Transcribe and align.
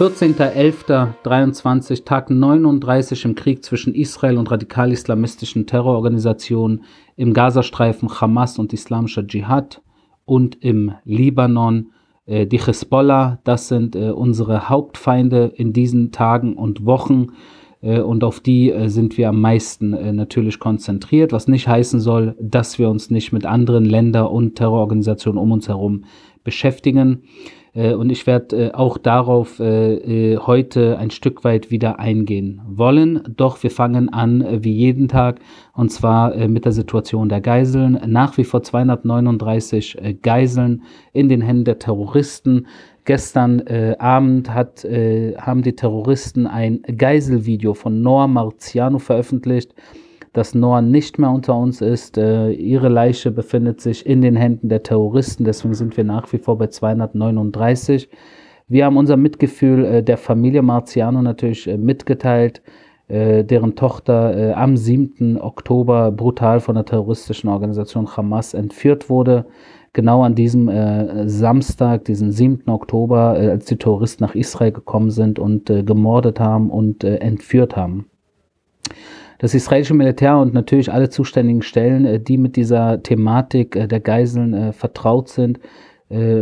14.11.23, 0.00 2.06
Tag 2.06 2.30
39 2.30 3.26
im 3.26 3.34
Krieg 3.34 3.62
zwischen 3.62 3.94
Israel 3.94 4.38
und 4.38 4.50
radikal-islamistischen 4.50 5.66
Terrororganisationen 5.66 6.84
im 7.16 7.34
Gazastreifen 7.34 8.08
Hamas 8.08 8.58
und 8.58 8.72
Islamischer 8.72 9.26
Dschihad 9.26 9.82
und 10.24 10.56
im 10.64 10.92
Libanon 11.04 11.90
äh, 12.24 12.46
die 12.46 12.58
Hezbollah. 12.58 13.40
Das 13.44 13.68
sind 13.68 13.94
äh, 13.94 14.08
unsere 14.08 14.70
Hauptfeinde 14.70 15.52
in 15.54 15.74
diesen 15.74 16.12
Tagen 16.12 16.56
und 16.56 16.86
Wochen 16.86 17.32
äh, 17.82 18.00
und 18.00 18.24
auf 18.24 18.40
die 18.40 18.72
sind 18.86 19.18
wir 19.18 19.28
am 19.28 19.42
meisten 19.42 19.90
natürlich 20.16 20.58
konzentriert, 20.58 21.34
was 21.34 21.46
nicht 21.46 21.68
heißen 21.68 22.00
soll, 22.00 22.36
dass 22.40 22.78
wir 22.78 22.88
uns 22.88 23.10
nicht 23.10 23.32
mit 23.32 23.44
anderen 23.44 23.84
Ländern 23.84 24.28
und 24.28 24.54
Terrororganisationen 24.54 25.38
um 25.38 25.52
uns 25.52 25.68
herum 25.68 26.06
beschäftigen. 26.42 27.24
Äh, 27.74 27.94
und 27.94 28.10
ich 28.10 28.26
werde 28.26 28.68
äh, 28.68 28.72
auch 28.72 28.98
darauf 28.98 29.60
äh, 29.60 30.36
heute 30.38 30.98
ein 30.98 31.10
Stück 31.10 31.44
weit 31.44 31.70
wieder 31.70 31.98
eingehen 31.98 32.60
wollen. 32.66 33.22
Doch 33.36 33.62
wir 33.62 33.70
fangen 33.70 34.08
an 34.08 34.62
wie 34.62 34.72
jeden 34.72 35.08
Tag 35.08 35.40
und 35.74 35.90
zwar 35.90 36.36
mit 36.48 36.64
der 36.64 36.72
Situation 36.72 37.28
der 37.28 37.40
Geiseln. 37.40 38.00
Nach 38.06 38.36
wie 38.36 38.44
vor 38.44 38.62
239 38.62 40.18
Geiseln 40.22 40.82
in 41.12 41.28
den 41.28 41.40
Händen 41.40 41.64
der 41.64 41.78
Terroristen. 41.78 42.66
Gestern 43.04 43.60
äh, 43.60 43.96
Abend 43.98 44.52
hat, 44.52 44.84
äh, 44.84 45.34
haben 45.36 45.62
die 45.62 45.74
Terroristen 45.74 46.46
ein 46.46 46.82
Geiselvideo 46.82 47.74
von 47.74 48.02
Noah 48.02 48.28
Marziano 48.28 48.98
veröffentlicht 48.98 49.74
dass 50.32 50.54
Noah 50.54 50.82
nicht 50.82 51.18
mehr 51.18 51.30
unter 51.30 51.56
uns 51.56 51.80
ist. 51.80 52.16
Äh, 52.16 52.50
ihre 52.52 52.88
Leiche 52.88 53.30
befindet 53.30 53.80
sich 53.80 54.06
in 54.06 54.22
den 54.22 54.36
Händen 54.36 54.68
der 54.68 54.82
Terroristen, 54.82 55.44
deswegen 55.44 55.74
sind 55.74 55.96
wir 55.96 56.04
nach 56.04 56.32
wie 56.32 56.38
vor 56.38 56.58
bei 56.58 56.68
239. 56.68 58.08
Wir 58.68 58.84
haben 58.84 58.96
unser 58.96 59.16
Mitgefühl 59.16 59.84
äh, 59.84 60.02
der 60.02 60.16
Familie 60.16 60.62
Marziano 60.62 61.20
natürlich 61.22 61.66
äh, 61.66 61.76
mitgeteilt, 61.76 62.62
äh, 63.08 63.42
deren 63.42 63.74
Tochter 63.74 64.36
äh, 64.36 64.52
am 64.52 64.76
7. 64.76 65.40
Oktober 65.40 66.12
brutal 66.12 66.60
von 66.60 66.76
der 66.76 66.84
terroristischen 66.84 67.50
Organisation 67.50 68.16
Hamas 68.16 68.54
entführt 68.54 69.10
wurde. 69.10 69.46
Genau 69.92 70.22
an 70.22 70.36
diesem 70.36 70.68
äh, 70.68 71.28
Samstag, 71.28 72.04
diesen 72.04 72.30
7. 72.30 72.68
Oktober, 72.68 73.30
als 73.30 73.64
die 73.64 73.76
Terroristen 73.76 74.22
nach 74.22 74.36
Israel 74.36 74.70
gekommen 74.70 75.10
sind 75.10 75.40
und 75.40 75.66
gemordet 75.66 76.38
haben 76.38 76.70
und 76.70 77.02
entführt 77.02 77.74
haben. 77.76 78.06
Das 79.40 79.54
israelische 79.54 79.94
Militär 79.94 80.36
und 80.36 80.52
natürlich 80.52 80.92
alle 80.92 81.08
zuständigen 81.08 81.62
Stellen, 81.62 82.04
äh, 82.04 82.20
die 82.20 82.36
mit 82.36 82.56
dieser 82.56 83.02
Thematik 83.02 83.74
äh, 83.74 83.88
der 83.88 84.00
Geiseln 84.00 84.54
äh, 84.54 84.72
vertraut 84.72 85.28
sind, 85.28 85.58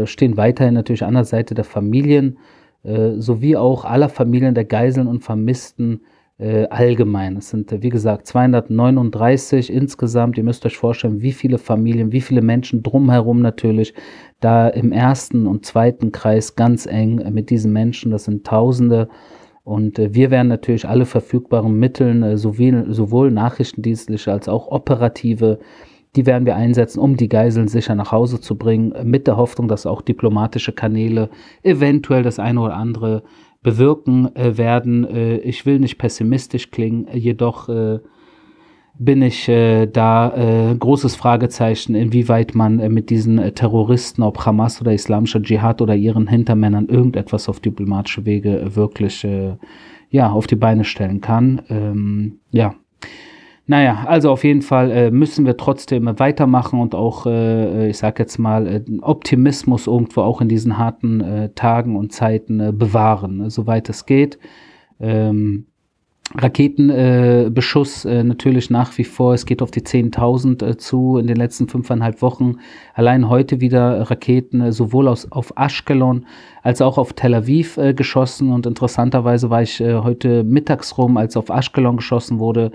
stehen 0.05 0.39
weiterhin 0.39 0.73
natürlich 0.73 1.05
an 1.05 1.13
der 1.13 1.27
Seite 1.27 1.55
der 1.55 1.63
Familien 1.63 2.39
sowie 2.83 3.55
auch 3.55 3.85
aller 3.85 4.09
Familien 4.09 4.55
der 4.55 4.65
Geiseln 4.65 5.07
und 5.07 5.23
Vermissten 5.23 6.01
allgemein. 6.39 7.37
Es 7.37 7.51
sind, 7.51 7.71
wie 7.83 7.91
gesagt, 7.91 8.27
239 8.29 9.71
insgesamt. 9.71 10.39
Ihr 10.39 10.45
müsst 10.45 10.65
euch 10.65 10.79
vorstellen, 10.79 11.21
wie 11.21 11.33
viele 11.33 11.59
Familien, 11.59 12.13
wie 12.13 12.23
viele 12.23 12.41
Menschen 12.41 12.83
drumherum 12.83 13.43
natürlich 13.43 13.93
da 14.41 14.69
im 14.69 14.91
ersten 14.91 15.47
und 15.47 15.67
zweiten 15.67 16.13
Kreis 16.13 16.57
ganz 16.57 16.87
eng 16.87 17.17
mit 17.35 17.51
diesen 17.51 17.71
Menschen. 17.71 18.11
Das 18.11 18.25
sind 18.25 18.47
Tausende 18.47 19.11
und 19.69 19.99
äh, 19.99 20.15
wir 20.15 20.31
werden 20.31 20.49
natürlich 20.49 20.89
alle 20.89 21.05
verfügbaren 21.05 21.79
Mittel, 21.79 22.23
äh, 22.23 22.39
sowohl 22.39 23.31
nachrichtendienstliche 23.31 24.33
als 24.33 24.49
auch 24.49 24.69
operative, 24.69 25.59
die 26.17 26.25
werden 26.25 26.47
wir 26.47 26.57
einsetzen, 26.57 27.01
um 27.01 27.19
die 27.19 27.29
Geiseln 27.29 27.69
sicher 27.69 27.95
nach 27.95 28.11
Hause 28.11 28.41
zu 28.41 28.57
bringen, 28.57 28.95
mit 29.05 29.27
der 29.27 29.37
Hoffnung, 29.37 29.69
dass 29.69 29.85
auch 29.85 30.01
diplomatische 30.01 30.73
Kanäle 30.73 31.29
eventuell 31.63 32.23
das 32.23 32.39
eine 32.39 32.63
oder 32.63 32.77
andere 32.77 33.25
bewirken 33.63 34.35
äh, 34.35 34.57
werden. 34.57 35.05
Äh, 35.05 35.37
ich 35.41 35.67
will 35.67 35.81
nicht 35.81 35.99
pessimistisch 35.99 36.71
klingen, 36.71 37.07
jedoch 37.13 37.69
äh, 37.69 37.99
bin 38.99 39.23
ich 39.23 39.49
äh, 39.49 39.87
da 39.87 40.35
äh, 40.35 40.75
großes 40.75 41.15
Fragezeichen, 41.15 41.95
inwieweit 41.95 42.55
man 42.55 42.81
äh, 42.81 42.89
mit 42.89 43.11
diesen 43.11 43.39
äh, 43.39 43.53
Terroristen, 43.53 44.23
ob 44.23 44.45
Hamas 44.45 44.81
oder 44.81 44.93
islamischer 44.93 45.41
Dschihad 45.41 45.81
oder 45.81 45.95
ihren 45.95 46.27
Hintermännern 46.27 46.89
irgendetwas 46.89 47.49
auf 47.49 47.61
diplomatische 47.61 48.27
Wege 48.27 48.61
äh, 48.61 48.77
wirklich 48.77 49.25
äh, 49.25 49.57
ja, 50.11 50.31
auf 50.31 50.47
die 50.47 50.57
Beine 50.57 50.85
stellen 50.85 51.21
kann. 51.21 51.63
Ähm, 51.69 52.41
ja. 52.51 52.75
Naja, 53.67 54.05
also 54.07 54.31
auf 54.31 54.45
jeden 54.45 54.63
Fall 54.63 54.91
äh, 54.91 55.11
müssen 55.11 55.45
wir 55.45 55.59
trotzdem 55.59 56.07
weitermachen 56.19 56.81
und 56.81 56.95
auch, 56.95 57.27
äh, 57.27 57.91
ich 57.91 57.99
sag 57.99 58.19
jetzt 58.19 58.39
mal, 58.39 58.67
äh, 58.67 58.85
Optimismus 59.03 59.87
irgendwo 59.87 60.23
auch 60.23 60.41
in 60.41 60.49
diesen 60.49 60.79
harten 60.79 61.21
äh, 61.21 61.51
Tagen 61.51 61.95
und 61.95 62.13
Zeiten 62.13 62.61
äh, 62.61 62.73
bewahren, 62.73 63.37
ne, 63.37 63.51
soweit 63.51 63.91
es 63.91 64.07
geht. 64.07 64.39
Ähm, 64.99 65.67
Raketenbeschuss 66.35 68.05
äh, 68.05 68.21
äh, 68.21 68.25
natürlich 68.25 68.69
nach 68.69 68.97
wie 68.99 69.05
vor. 69.05 69.35
Es 69.35 69.47
geht 69.47 69.63
auf 69.63 69.71
die 69.71 69.81
10.000 69.81 70.65
äh, 70.65 70.77
zu 70.77 71.17
in 71.17 71.27
den 71.27 71.37
letzten 71.37 71.69
fünfeinhalb 71.69 72.21
Wochen. 72.21 72.57
Allein 72.95 73.29
heute 73.29 73.61
wieder 73.61 74.11
Raketen 74.11 74.61
äh, 74.61 74.73
sowohl 74.73 75.09
aus, 75.09 75.31
auf 75.33 75.53
Ashkelon 75.57 76.27
als 76.63 76.83
auch 76.83 76.99
auf 76.99 77.15
Tel 77.15 77.35
Aviv 77.35 77.79
äh, 77.79 77.95
geschossen. 77.95 78.53
Und 78.53 78.67
interessanterweise 78.67 79.49
war 79.49 79.63
ich 79.63 79.81
äh, 79.81 79.95
heute 79.95 80.45
mittags 80.45 80.99
rum, 80.99 81.17
als 81.17 81.37
auf 81.37 81.49
Ashkelon 81.49 81.97
geschossen 81.97 82.39
wurde, 82.39 82.73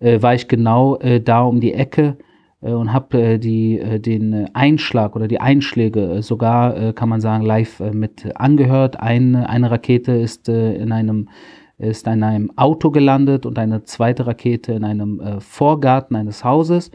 war 0.00 0.34
ich 0.34 0.48
genau 0.48 0.98
da 1.24 1.42
um 1.42 1.60
die 1.60 1.74
Ecke 1.74 2.16
und 2.60 2.92
habe 2.92 3.38
die, 3.38 3.80
den 4.00 4.52
Einschlag 4.52 5.14
oder 5.14 5.28
die 5.28 5.40
Einschläge 5.40 6.24
sogar, 6.24 6.92
kann 6.94 7.08
man 7.08 7.20
sagen, 7.20 7.44
live 7.44 7.78
mit 7.92 8.26
angehört. 8.34 8.98
Eine, 8.98 9.48
eine 9.48 9.70
Rakete 9.70 10.10
ist 10.10 10.48
in 10.48 10.90
einem 10.90 11.28
ist 11.82 12.06
in 12.06 12.22
einem 12.22 12.50
Auto 12.56 12.90
gelandet 12.90 13.46
und 13.46 13.58
eine 13.58 13.84
zweite 13.84 14.26
Rakete 14.26 14.72
in 14.72 14.84
einem 14.84 15.20
äh, 15.20 15.40
Vorgarten 15.40 16.16
eines 16.16 16.44
Hauses. 16.44 16.90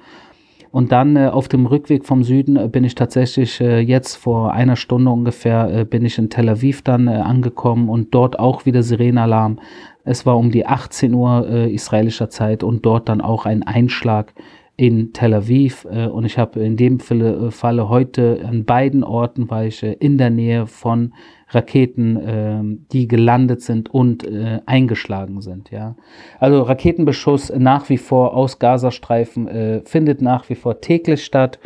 Und 0.71 0.91
dann 0.91 1.15
äh, 1.15 1.27
auf 1.27 1.47
dem 1.47 1.65
Rückweg 1.65 2.05
vom 2.05 2.23
Süden 2.23 2.55
äh, 2.55 2.67
bin 2.67 2.83
ich 2.83 2.95
tatsächlich 2.95 3.61
äh, 3.61 3.79
jetzt 3.79 4.15
vor 4.15 4.53
einer 4.53 4.75
Stunde 4.75 5.11
ungefähr 5.11 5.69
äh, 5.73 5.85
bin 5.85 6.05
ich 6.05 6.17
in 6.17 6.29
Tel 6.29 6.49
Aviv 6.49 6.81
dann 6.81 7.07
äh, 7.07 7.11
angekommen 7.11 7.89
und 7.89 8.13
dort 8.13 8.39
auch 8.39 8.65
wieder 8.65 8.83
Sirenenalarm. 8.83 9.59
Es 10.03 10.25
war 10.25 10.37
um 10.37 10.51
die 10.51 10.65
18 10.65 11.13
Uhr 11.13 11.45
israelischer 11.49 12.29
Zeit 12.29 12.63
und 12.63 12.85
dort 12.85 13.09
dann 13.09 13.19
auch 13.19 13.45
ein 13.45 13.63
Einschlag 13.63 14.33
in 14.77 15.11
Tel 15.11 15.33
Aviv. 15.33 15.85
und 15.85 16.25
ich 16.25 16.37
habe 16.37 16.59
in 16.59 16.77
dem 16.77 16.99
Falle, 16.99 17.51
Falle 17.51 17.89
heute 17.89 18.45
an 18.47 18.63
beiden 18.63 19.03
Orten 19.03 19.49
war 19.49 19.65
ich 19.65 19.81
in 19.81 20.17
der 20.17 20.29
Nähe 20.29 20.67
von 20.67 21.13
Raketen, 21.49 22.17
äh, 22.17 22.61
die 22.91 23.07
gelandet 23.07 23.61
sind 23.61 23.89
und 23.89 24.25
äh, 24.25 24.59
eingeschlagen 24.65 25.41
sind. 25.41 25.71
Ja, 25.71 25.95
also 26.39 26.61
Raketenbeschuss 26.61 27.53
nach 27.57 27.89
wie 27.89 27.97
vor 27.97 28.35
aus 28.35 28.59
Gazastreifen 28.59 29.47
äh, 29.47 29.81
findet 29.85 30.21
nach 30.21 30.49
wie 30.49 30.55
vor 30.55 30.81
täglich 30.81 31.23
statt 31.23 31.59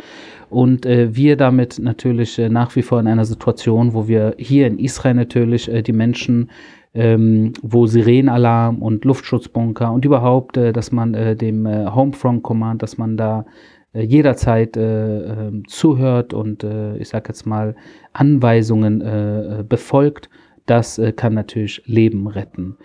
und 0.50 0.86
äh, 0.86 1.16
wir 1.16 1.36
damit 1.36 1.80
natürlich 1.80 2.38
äh, 2.38 2.48
nach 2.48 2.76
wie 2.76 2.82
vor 2.82 3.00
in 3.00 3.08
einer 3.08 3.24
Situation, 3.24 3.92
wo 3.92 4.06
wir 4.06 4.34
hier 4.38 4.68
in 4.68 4.78
Israel 4.78 5.14
natürlich 5.14 5.68
äh, 5.68 5.82
die 5.82 5.92
Menschen 5.92 6.50
ähm, 6.94 7.52
wo 7.62 7.86
Sirenenalarm 7.86 8.82
und 8.82 9.04
Luftschutzbunker 9.04 9.92
und 9.92 10.04
überhaupt, 10.04 10.56
äh, 10.56 10.72
dass 10.72 10.92
man 10.92 11.14
äh, 11.14 11.36
dem 11.36 11.66
äh, 11.66 11.86
Homefront 11.86 12.42
Command, 12.42 12.82
dass 12.82 12.98
man 12.98 13.16
da 13.16 13.46
äh, 13.94 14.02
jederzeit 14.02 14.76
äh, 14.76 15.48
äh, 15.48 15.62
zuhört 15.66 16.34
und 16.34 16.64
äh, 16.64 16.96
ich 16.96 17.08
sage 17.08 17.28
jetzt 17.28 17.46
mal 17.46 17.74
Anweisungen 18.12 19.64
befolgt, 19.68 20.28
das 20.66 20.98
äh, 20.98 21.12
kann 21.12 21.34
natürlich 21.34 21.82
Leben 21.86 22.26
retten. 22.26 22.76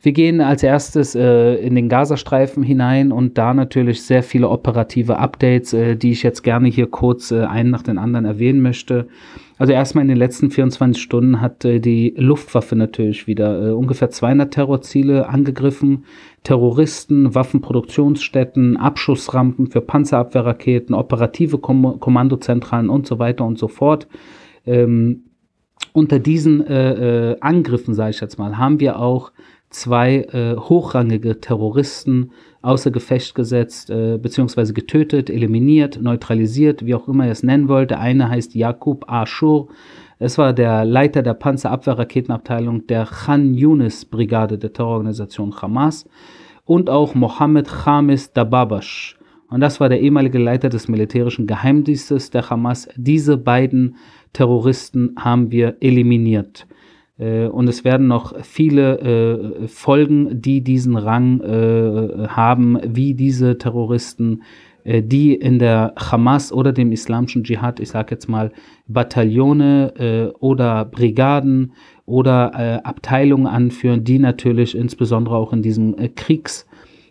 Wir 0.00 0.12
gehen 0.12 0.40
als 0.40 0.62
erstes 0.62 1.16
äh, 1.16 1.54
in 1.56 1.74
den 1.74 1.88
Gazastreifen 1.88 2.62
hinein 2.62 3.10
und 3.10 3.36
da 3.36 3.52
natürlich 3.52 4.02
sehr 4.02 4.22
viele 4.22 4.48
operative 4.48 5.18
Updates, 5.18 5.72
äh, 5.72 5.96
die 5.96 6.12
ich 6.12 6.22
jetzt 6.22 6.42
gerne 6.42 6.68
hier 6.68 6.86
kurz 6.86 7.32
äh, 7.32 7.40
einen 7.40 7.70
nach 7.70 7.82
den 7.82 7.98
anderen 7.98 8.24
erwähnen 8.24 8.62
möchte. 8.62 9.08
Also 9.58 9.72
erstmal 9.72 10.02
in 10.02 10.08
den 10.08 10.16
letzten 10.16 10.52
24 10.52 11.02
Stunden 11.02 11.40
hat 11.40 11.64
äh, 11.64 11.80
die 11.80 12.14
Luftwaffe 12.16 12.76
natürlich 12.76 13.26
wieder 13.26 13.70
äh, 13.70 13.72
ungefähr 13.72 14.08
200 14.08 14.54
Terrorziele 14.54 15.28
angegriffen. 15.28 16.04
Terroristen, 16.44 17.34
Waffenproduktionsstätten, 17.34 18.76
Abschussrampen 18.76 19.66
für 19.66 19.80
Panzerabwehrraketen, 19.80 20.94
operative 20.94 21.58
Kom 21.58 21.98
Kommandozentralen 21.98 22.88
und 22.88 23.08
so 23.08 23.18
weiter 23.18 23.44
und 23.44 23.58
so 23.58 23.66
fort. 23.66 24.06
Ähm, 24.64 25.24
unter 25.92 26.18
diesen 26.18 26.66
äh, 26.66 27.32
äh, 27.32 27.40
Angriffen, 27.40 27.94
sage 27.94 28.10
ich 28.10 28.20
jetzt 28.20 28.38
mal, 28.38 28.58
haben 28.58 28.80
wir 28.80 28.98
auch 28.98 29.32
zwei 29.70 30.26
äh, 30.32 30.56
hochrangige 30.56 31.40
Terroristen 31.40 32.30
außer 32.62 32.90
Gefecht 32.90 33.34
gesetzt, 33.34 33.90
äh, 33.90 34.18
beziehungsweise 34.18 34.72
getötet, 34.72 35.30
eliminiert, 35.30 36.00
neutralisiert, 36.00 36.84
wie 36.84 36.94
auch 36.94 37.08
immer 37.08 37.26
ihr 37.26 37.32
es 37.32 37.42
nennen 37.42 37.68
wollt. 37.68 37.90
Der 37.90 38.00
eine 38.00 38.28
heißt 38.28 38.54
Jakub 38.54 39.04
Ashur. 39.08 39.68
Es 40.18 40.38
war 40.38 40.52
der 40.52 40.84
Leiter 40.84 41.22
der 41.22 41.34
Panzerabwehrraketenabteilung 41.34 42.86
der 42.86 43.06
Khan 43.06 43.54
Yunis 43.54 44.04
Brigade 44.04 44.58
der 44.58 44.72
Terrororganisation 44.72 45.54
Hamas 45.62 46.06
und 46.64 46.90
auch 46.90 47.14
Mohammed 47.14 47.68
Khamis 47.68 48.32
Dababash. 48.32 49.17
Und 49.50 49.60
das 49.60 49.80
war 49.80 49.88
der 49.88 50.00
ehemalige 50.00 50.38
Leiter 50.38 50.68
des 50.68 50.88
militärischen 50.88 51.46
Geheimdienstes 51.46 52.30
der 52.30 52.50
Hamas. 52.50 52.88
Diese 52.96 53.38
beiden 53.38 53.96
Terroristen 54.32 55.14
haben 55.18 55.50
wir 55.50 55.76
eliminiert. 55.80 56.66
Äh, 57.18 57.46
und 57.46 57.68
es 57.68 57.84
werden 57.84 58.06
noch 58.06 58.34
viele 58.42 58.98
äh, 59.00 59.68
folgen, 59.68 60.40
die 60.40 60.62
diesen 60.62 60.96
Rang 60.96 61.40
äh, 61.40 62.28
haben, 62.28 62.78
wie 62.84 63.14
diese 63.14 63.58
Terroristen, 63.58 64.42
äh, 64.84 65.02
die 65.02 65.34
in 65.34 65.58
der 65.58 65.94
Hamas 65.96 66.52
oder 66.52 66.72
dem 66.72 66.92
islamischen 66.92 67.42
Dschihad, 67.42 67.80
ich 67.80 67.88
sage 67.88 68.14
jetzt 68.14 68.28
mal, 68.28 68.52
Bataillone 68.86 69.94
äh, 69.96 70.38
oder 70.38 70.84
Brigaden 70.84 71.72
oder 72.04 72.52
äh, 72.54 72.86
Abteilungen 72.86 73.46
anführen, 73.46 74.04
die 74.04 74.18
natürlich 74.18 74.76
insbesondere 74.76 75.36
auch 75.36 75.52
in 75.52 75.62
diesem 75.62 75.96
Kriegs, 76.14 76.67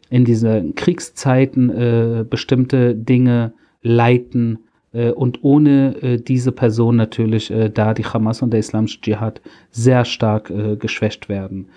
in 0.09 0.25
diesen 0.25 0.75
Kriegszeiten 0.75 2.27
bestimmte 2.29 2.95
Dinge 2.95 3.53
leiten 3.81 4.59
äh, 4.97 5.11
und 5.11 5.43
ohne 5.43 5.95
äh, 6.01 6.17
diese 6.17 6.51
Person 6.51 6.95
natürlich 6.95 7.51
äh, 7.51 7.69
da 7.69 7.93
die 7.93 8.05
Hamas 8.05 8.41
und 8.41 8.51
der 8.51 8.59
islamische 8.59 9.01
Dschihad 9.01 9.41
sehr 9.71 10.05
stark 10.05 10.51
geschwächt 10.79 11.29
werden. 11.29 11.67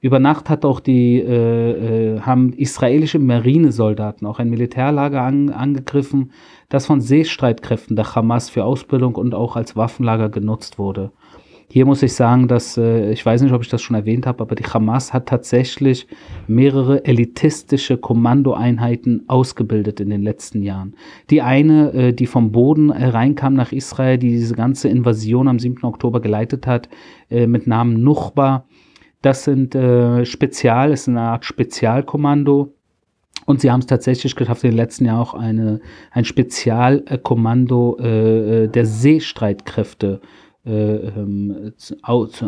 Über 0.00 0.20
Nacht 0.20 0.48
hat 0.48 0.64
auch 0.64 0.78
die, 0.78 1.18
äh, 1.18 2.20
haben 2.20 2.52
israelische 2.52 3.18
Marinesoldaten 3.18 4.28
auch 4.28 4.38
ein 4.38 4.48
Militärlager 4.48 5.22
an, 5.22 5.50
angegriffen, 5.50 6.30
das 6.68 6.86
von 6.86 7.00
Seestreitkräften 7.00 7.96
der 7.96 8.14
Hamas 8.14 8.48
für 8.48 8.64
Ausbildung 8.64 9.16
und 9.16 9.34
auch 9.34 9.56
als 9.56 9.74
Waffenlager 9.74 10.28
genutzt 10.28 10.78
wurde. 10.78 11.10
Hier 11.70 11.84
muss 11.84 12.02
ich 12.02 12.14
sagen, 12.14 12.48
dass, 12.48 12.78
äh, 12.78 13.12
ich 13.12 13.24
weiß 13.24 13.42
nicht, 13.42 13.52
ob 13.52 13.60
ich 13.60 13.68
das 13.68 13.82
schon 13.82 13.94
erwähnt 13.94 14.26
habe, 14.26 14.42
aber 14.42 14.54
die 14.54 14.64
Hamas 14.64 15.12
hat 15.12 15.26
tatsächlich 15.26 16.06
mehrere 16.46 17.04
elitistische 17.04 17.98
Kommandoeinheiten 17.98 19.28
ausgebildet 19.28 20.00
in 20.00 20.08
den 20.08 20.22
letzten 20.22 20.62
Jahren. 20.62 20.96
Die 21.28 21.42
eine, 21.42 21.92
äh, 21.92 22.12
die 22.14 22.26
vom 22.26 22.52
Boden 22.52 22.88
äh, 22.88 23.08
reinkam 23.08 23.52
nach 23.52 23.70
Israel, 23.70 24.16
die 24.16 24.30
diese 24.30 24.54
ganze 24.54 24.88
Invasion 24.88 25.46
am 25.46 25.58
7. 25.58 25.84
Oktober 25.84 26.20
geleitet 26.20 26.66
hat, 26.66 26.88
äh, 27.30 27.46
mit 27.46 27.66
Namen 27.66 28.02
Nuchba. 28.02 28.64
Das 29.20 29.44
sind 29.44 29.74
äh, 29.74 30.24
Spezial, 30.24 30.90
ist 30.90 31.06
eine 31.06 31.20
Art 31.20 31.44
Spezialkommando. 31.44 32.72
Und 33.44 33.60
sie 33.60 33.70
haben 33.70 33.80
es 33.80 33.86
tatsächlich 33.86 34.36
geschafft, 34.36 34.64
in 34.64 34.70
den 34.70 34.76
letzten 34.76 35.04
Jahren 35.04 35.20
auch 35.20 35.34
eine, 35.34 35.80
ein 36.12 36.24
Spezialkommando 36.24 37.98
äh, 38.00 38.64
äh 38.64 38.68
der 38.68 38.86
Seestreitkräfte 38.86 40.20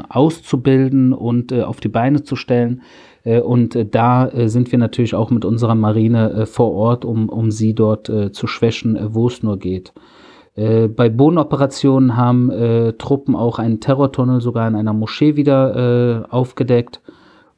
auszubilden 0.08 1.12
und 1.12 1.52
äh, 1.52 1.62
auf 1.62 1.80
die 1.80 1.88
Beine 1.88 2.22
zu 2.22 2.36
stellen. 2.36 2.82
Äh, 3.24 3.40
und 3.40 3.78
da 3.94 4.30
sind 4.48 4.72
wir 4.72 4.78
natürlich 4.78 5.14
auch 5.14 5.30
mit 5.30 5.44
unserer 5.44 5.74
Marine 5.74 6.46
vor 6.46 6.72
Ort, 6.72 7.04
um, 7.04 7.28
um 7.28 7.50
sie 7.50 7.74
dort 7.74 8.06
zu 8.32 8.46
schwächen, 8.46 8.98
wo 9.14 9.28
es 9.28 9.42
nur 9.42 9.58
geht. 9.58 9.92
bei 10.54 11.08
Bodenoperationen 11.08 12.16
haben 12.16 12.50
Truppen 12.98 13.36
auch 13.36 13.58
einen 13.58 13.80
Terrortunnel 13.80 14.40
sogar 14.40 14.66
in 14.68 14.74
einer 14.74 14.92
Moschee 14.92 15.36
wieder 15.36 16.26
aufgedeckt. 16.30 17.00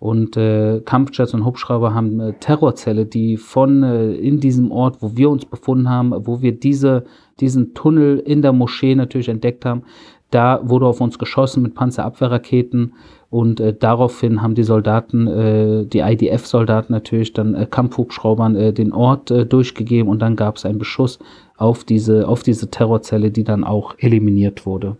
Und 0.03 0.37
äh, 0.37 0.81
Kampfjets 0.81 1.33
und 1.33 1.45
Hubschrauber 1.45 1.95
haben 1.95 2.19
äh, 2.19 2.33
Terrorzelle, 2.33 3.07
die 3.07 3.37
von 3.37 3.85
äh, 3.85 4.11
in 4.15 4.41
diesem 4.41 4.73
Ort, 4.73 5.01
wo 5.01 5.17
wir 5.17 5.31
uns 5.31 5.45
befunden 5.45 5.89
haben, 5.89 6.13
wo 6.27 6.43
wir 6.43 6.59
diese, 6.59 7.05
diesen 7.39 7.73
Tunnel 7.73 8.19
in 8.19 8.43
der 8.43 8.53
Moschee 8.53 8.97
natürlich 8.97 9.29
entdeckt 9.29 9.65
haben, 9.65 9.85
da 10.33 10.61
wurde 10.65 10.87
auf 10.87 11.01
uns 11.01 11.19
geschossen 11.19 11.63
mit 11.63 11.75
Panzerabwehrraketen 11.75 12.95
und 13.31 13.61
äh, 13.61 13.75
daraufhin 13.75 14.43
haben 14.43 14.55
die 14.55 14.65
Soldaten, 14.65 15.27
äh, 15.27 15.87
die 15.87 16.01
IDF-Soldaten 16.01 16.93
natürlich 16.93 17.33
dann 17.33 17.55
äh, 17.55 17.67
Kampfhubschraubern 17.67 18.57
äh, 18.57 18.73
den 18.73 18.93
Ort 18.93 19.31
äh, 19.31 19.47
durchgegeben 19.47 20.11
und 20.11 20.21
dann 20.21 20.37
gab 20.37 20.57
es 20.57 20.67
einen 20.67 20.79
Beschuss 20.79 21.19
auf 21.57 21.85
diese, 21.85 22.27
auf 22.27 22.43
diese 22.43 22.71
Terrorzelle, 22.71 23.31
die 23.31 23.45
dann 23.45 23.65
auch 23.65 23.95
eliminiert 23.99 24.67
wurde. 24.67 24.97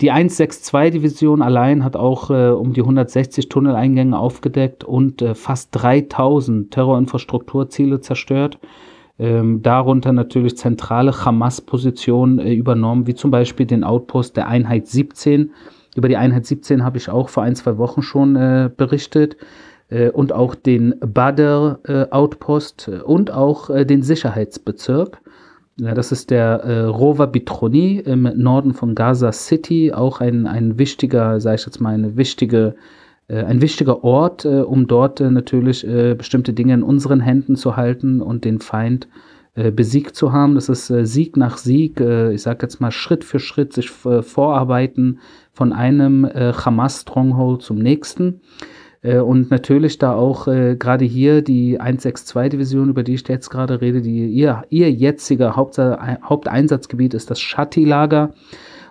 Die 0.00 0.12
162-Division 0.12 1.42
allein 1.42 1.84
hat 1.84 1.96
auch 1.96 2.30
äh, 2.30 2.50
um 2.50 2.72
die 2.72 2.82
160 2.82 3.48
Tunneleingänge 3.48 4.18
aufgedeckt 4.18 4.84
und 4.84 5.22
äh, 5.22 5.34
fast 5.34 5.70
3000 5.72 6.70
Terrorinfrastrukturziele 6.70 8.00
zerstört 8.00 8.58
ähm, 9.18 9.62
darunter 9.62 10.12
natürlich 10.12 10.56
zentrale 10.56 11.24
Hamas-Positionen 11.24 12.38
äh, 12.38 12.54
übernommen, 12.54 13.06
wie 13.06 13.14
zum 13.14 13.30
Beispiel 13.30 13.66
den 13.66 13.84
Outpost 13.84 14.36
der 14.36 14.48
Einheit 14.48 14.86
17. 14.86 15.50
Über 15.96 16.08
die 16.08 16.16
Einheit 16.16 16.46
17 16.46 16.84
habe 16.84 16.98
ich 16.98 17.10
auch 17.10 17.28
vor 17.28 17.42
ein, 17.42 17.56
zwei 17.56 17.78
Wochen 17.78 18.02
schon 18.02 18.36
äh, 18.36 18.70
berichtet. 18.74 19.36
Äh, 19.88 20.10
und 20.10 20.32
auch 20.32 20.54
den 20.54 20.94
Badr-Outpost 21.00 22.88
äh, 22.88 23.00
und 23.00 23.32
auch 23.32 23.70
äh, 23.70 23.84
den 23.84 24.02
Sicherheitsbezirk. 24.02 25.20
Ja, 25.80 25.94
das 25.94 26.12
ist 26.12 26.30
der 26.30 26.60
äh, 26.64 26.80
Rova 26.82 27.26
Bitroni 27.26 27.98
im 27.98 28.22
Norden 28.36 28.74
von 28.74 28.94
Gaza 28.94 29.32
City, 29.32 29.92
auch 29.92 30.20
ein, 30.20 30.46
ein 30.46 30.78
wichtiger, 30.78 31.40
sage 31.40 31.56
ich 31.56 31.66
jetzt 31.66 31.80
mal, 31.80 31.94
eine 31.94 32.16
wichtige 32.16 32.74
äh, 32.74 32.97
ein 33.34 33.60
wichtiger 33.60 34.04
Ort, 34.04 34.44
äh, 34.44 34.60
um 34.60 34.86
dort 34.86 35.20
äh, 35.20 35.30
natürlich 35.30 35.86
bestimmte 36.16 36.52
Dinge 36.52 36.74
in 36.74 36.82
unseren 36.82 37.20
Händen 37.20 37.56
zu 37.56 37.76
halten 37.76 38.20
und 38.20 38.44
den 38.44 38.60
Feind 38.60 39.08
besiegt 39.74 40.14
zu 40.14 40.32
haben. 40.32 40.54
Das 40.54 40.68
ist 40.68 40.86
Sieg 40.86 41.36
nach 41.36 41.56
Sieg, 41.56 42.00
ich 42.00 42.42
sage 42.42 42.60
jetzt 42.62 42.80
mal 42.80 42.92
Schritt 42.92 43.24
für 43.24 43.40
Schritt 43.40 43.72
sich 43.72 43.90
vorarbeiten 43.90 45.18
von 45.52 45.72
einem 45.72 46.24
Hamas-Stronghold 46.24 47.62
zum 47.62 47.78
nächsten. 47.78 48.40
Und 49.02 49.50
natürlich 49.50 49.98
da 49.98 50.14
auch 50.14 50.46
äh, 50.46 50.76
gerade 50.76 51.04
hier 51.04 51.42
die 51.42 51.80
162-Division, 51.80 52.90
über 52.90 53.02
die 53.02 53.14
ich 53.14 53.26
jetzt 53.26 53.48
gerade 53.48 53.80
rede, 53.80 54.00
die 54.00 54.26
ihr, 54.26 54.62
ihr 54.70 54.92
jetziger 54.92 55.56
Haupteinsatzgebiet 55.56 57.14
ist 57.14 57.28
das 57.28 57.40
Shati-Lager. 57.40 58.34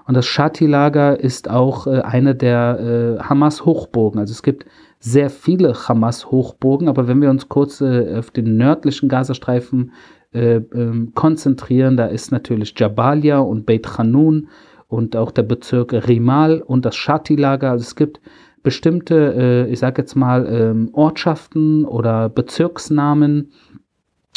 Und 0.07 0.15
das 0.15 0.25
Shati-Lager 0.25 1.19
ist 1.19 1.50
auch 1.50 1.86
äh, 1.86 2.00
eine 2.01 2.33
der 2.33 3.18
äh, 3.19 3.24
Hamas-Hochburgen. 3.24 4.19
Also 4.19 4.31
es 4.31 4.42
gibt 4.42 4.65
sehr 5.00 5.30
viele 5.30 5.74
Hamas-Hochburgen, 5.74 6.88
aber 6.88 7.07
wenn 7.07 7.21
wir 7.21 7.30
uns 7.30 7.50
kurz 7.50 7.81
äh, 7.81 8.15
auf 8.18 8.31
den 8.31 8.56
nördlichen 8.57 9.09
Gazastreifen 9.09 9.92
äh, 10.33 10.62
ähm, 10.74 11.12
konzentrieren, 11.13 11.98
da 11.98 12.06
ist 12.06 12.31
natürlich 12.31 12.74
Jabalia 12.77 13.39
und 13.39 13.65
Beit 13.65 13.98
Hanun 13.98 14.48
und 14.88 15.15
auch 15.18 15.31
der 15.31 15.44
Bezirk 15.44 15.94
Rimal 15.94 16.62
und 16.62 16.86
das 16.86 16.95
Shati-Lager. 16.95 17.71
Also 17.71 17.83
es 17.83 17.95
gibt 17.98 18.21
bestimmte, 18.63 19.33
äh, 19.68 19.71
ich 19.71 19.80
sage 19.80 20.01
jetzt 20.01 20.15
mal, 20.15 20.48
ähm, 20.50 20.89
Ortschaften 20.94 21.86
oder 21.86 22.30
Bezirksnamen, 22.30 23.51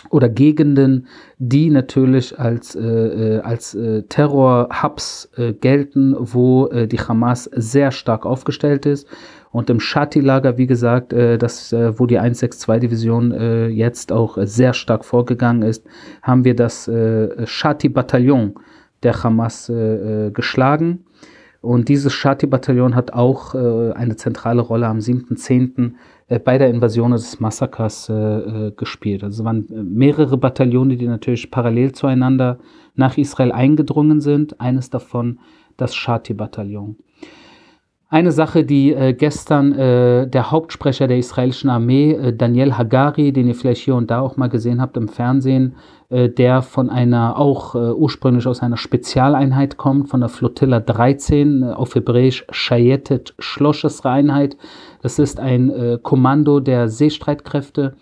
oder 0.09 0.29
Gegenden, 0.29 1.07
die 1.39 1.69
natürlich 1.69 2.39
als, 2.39 2.75
äh, 2.75 2.81
äh, 2.81 3.41
als 3.41 3.75
äh, 3.75 4.03
Terror-Hubs 4.05 5.31
äh, 5.37 5.53
gelten, 5.53 6.17
wo 6.19 6.69
äh, 6.69 6.89
die 6.89 6.99
Hamas 6.99 7.45
sehr 7.53 7.91
stark 7.91 8.25
aufgestellt 8.25 8.87
ist. 8.87 9.07
Und 9.53 9.69
im 9.69 9.81
Shati-Lager, 9.81 10.57
wie 10.57 10.67
gesagt, 10.67 11.13
äh, 11.13 11.37
das, 11.37 11.73
äh, 11.73 11.99
wo 11.99 12.07
die 12.07 12.19
162-Division 12.19 13.33
äh, 13.33 13.67
jetzt 13.67 14.13
auch 14.13 14.39
sehr 14.41 14.73
stark 14.73 15.05
vorgegangen 15.05 15.63
ist, 15.63 15.85
haben 16.23 16.45
wir 16.45 16.57
das 16.57 16.89
äh, 16.89 17.47
Shati-Bataillon 17.47 18.55
der 19.03 19.23
Hamas 19.23 19.69
äh, 19.69 20.27
äh, 20.27 20.31
geschlagen. 20.31 21.05
Und 21.61 21.89
dieses 21.91 22.13
Shati-Bataillon 22.15 22.95
hat 22.95 23.13
auch 23.13 23.55
äh, 23.55 23.93
eine 23.93 24.17
zentrale 24.17 24.63
Rolle 24.63 24.87
am 24.87 24.99
7.10 24.99 25.93
äh, 26.29 26.39
bei 26.39 26.57
der 26.57 26.71
Invasion 26.71 27.11
des 27.11 27.39
Massakers 27.39 28.09
äh, 28.09 28.15
äh, 28.15 28.73
gespielt. 28.73 29.23
Also 29.23 29.43
es 29.43 29.45
waren 29.45 29.69
äh, 29.71 29.83
mehrere 29.83 30.39
Bataillone, 30.39 30.97
die 30.97 31.07
natürlich 31.07 31.51
parallel 31.51 31.93
zueinander 31.93 32.59
nach 32.95 33.19
Israel 33.19 33.53
eingedrungen 33.53 34.23
sind. 34.23 34.59
Eines 34.61 34.89
davon 34.89 35.39
das 35.77 35.95
Shati-Bataillon. 35.95 36.97
Eine 38.13 38.33
Sache, 38.33 38.65
die 38.65 38.93
äh, 38.93 39.13
gestern 39.13 39.71
äh, 39.71 40.27
der 40.27 40.51
Hauptsprecher 40.51 41.07
der 41.07 41.19
israelischen 41.19 41.71
Armee, 41.71 42.11
äh, 42.11 42.33
Daniel 42.37 42.77
Hagari, 42.77 43.33
den 43.33 43.47
ihr 43.47 43.55
vielleicht 43.55 43.85
hier 43.85 43.95
und 43.95 44.11
da 44.11 44.21
auch 44.21 44.37
mal 44.37 44.49
gesehen 44.49 44.81
habt 44.81 44.97
im 44.97 45.07
Fernsehen, 45.07 45.77
äh, 46.09 46.29
der 46.29 46.63
von 46.63 46.91
einer, 46.91 47.39
auch 47.39 47.77
äh, 47.77 47.93
ursprünglich 47.93 48.49
aus 48.49 48.63
einer 48.63 48.79
Spezialeinheit 48.79 49.77
kommt, 49.77 50.09
von 50.09 50.19
der 50.19 50.29
Flotilla 50.29 50.81
13, 50.81 51.63
äh, 51.63 51.67
auf 51.67 51.95
Hebräisch 51.95 52.45
Shayetet 52.51 53.37
Schlossesre 53.39 54.11
Einheit. 54.11 54.57
Das 55.03 55.21
ist 55.21 55.39
ein 55.39 56.01
Kommando 56.03 56.61
der 56.61 56.89
Seestreitkräfte. 56.89 57.95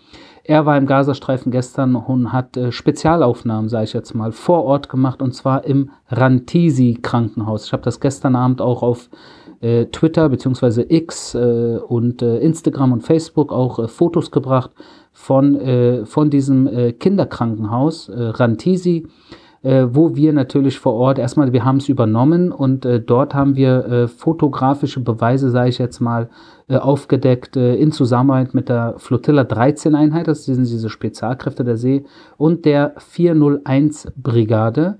Er 0.49 0.65
war 0.65 0.79
im 0.79 0.87
Gazastreifen 0.87 1.51
gestern 1.51 1.95
und 1.95 2.33
hat 2.33 2.57
äh, 2.57 2.71
Spezialaufnahmen, 2.71 3.69
sage 3.69 3.83
ich 3.83 3.93
jetzt 3.93 4.15
mal, 4.15 4.31
vor 4.31 4.63
Ort 4.63 4.89
gemacht 4.89 5.21
und 5.21 5.35
zwar 5.35 5.63
im 5.65 5.91
Rantisi 6.09 6.97
Krankenhaus. 6.99 7.67
Ich 7.67 7.73
habe 7.73 7.83
das 7.83 7.99
gestern 7.99 8.35
Abend 8.35 8.59
auch 8.59 8.81
auf 8.81 9.11
äh, 9.61 9.85
Twitter 9.87 10.29
bzw. 10.29 10.85
X 10.87 11.35
äh, 11.35 11.77
und 11.87 12.21
äh, 12.21 12.37
Instagram 12.39 12.93
und 12.93 13.01
Facebook 13.01 13.51
auch 13.51 13.79
äh, 13.79 13.87
Fotos 13.87 14.31
gebracht 14.31 14.71
von, 15.11 15.59
äh, 15.59 16.05
von 16.05 16.29
diesem 16.29 16.67
äh, 16.67 16.93
Kinderkrankenhaus 16.93 18.09
Rantisi, 18.13 19.07
wo 19.61 20.15
wir 20.15 20.31
natürlich 20.31 20.79
vor 20.79 20.93
Ort 20.93 21.19
erstmal, 21.19 21.51
wir 21.51 21.65
haben 21.65 21.77
es 21.77 21.89
übernommen 21.89 22.53
und 22.53 22.87
dort 23.05 23.33
haben 23.33 23.57
wir 23.57 24.07
fotografische 24.07 25.01
Beweise, 25.01 25.49
sage 25.49 25.67
ich 25.67 25.79
jetzt 25.79 25.99
mal, 25.99 26.29
aufgedeckt 26.69 27.57
in 27.57 27.91
Zusammenarbeit 27.91 28.53
mit 28.53 28.69
der 28.69 28.93
Flotilla 28.99 29.43
13 29.43 29.95
Einheit, 29.95 30.29
das 30.29 30.45
sind 30.45 30.59
diese 30.59 30.89
Spezialkräfte 30.89 31.65
der 31.65 31.75
See 31.75 32.05
und 32.37 32.63
der 32.63 32.93
401 32.99 34.13
Brigade 34.15 34.97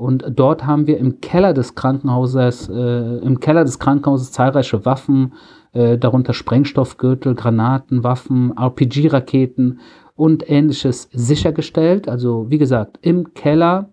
Und 0.00 0.24
dort 0.34 0.64
haben 0.64 0.86
wir 0.86 0.96
im 0.96 1.20
Keller 1.20 1.52
des 1.52 1.74
Krankenhauses, 1.74 2.70
äh, 2.70 3.18
im 3.18 3.38
Keller 3.38 3.64
des 3.64 3.78
Krankenhauses 3.78 4.32
zahlreiche 4.32 4.86
Waffen, 4.86 5.34
äh, 5.74 5.98
darunter 5.98 6.32
Sprengstoffgürtel, 6.32 7.34
Granaten, 7.34 8.02
Waffen, 8.02 8.56
RPG-Raketen 8.56 9.80
und 10.16 10.48
ähnliches 10.48 11.10
sichergestellt. 11.12 12.08
Also 12.08 12.46
wie 12.48 12.56
gesagt, 12.56 12.98
im 13.02 13.34
Keller 13.34 13.90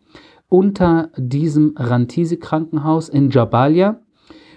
unter 0.48 1.10
diesem 1.18 1.76
Rantisi-Krankenhaus 1.76 3.10
in 3.10 3.30
Jabalia. 3.30 4.00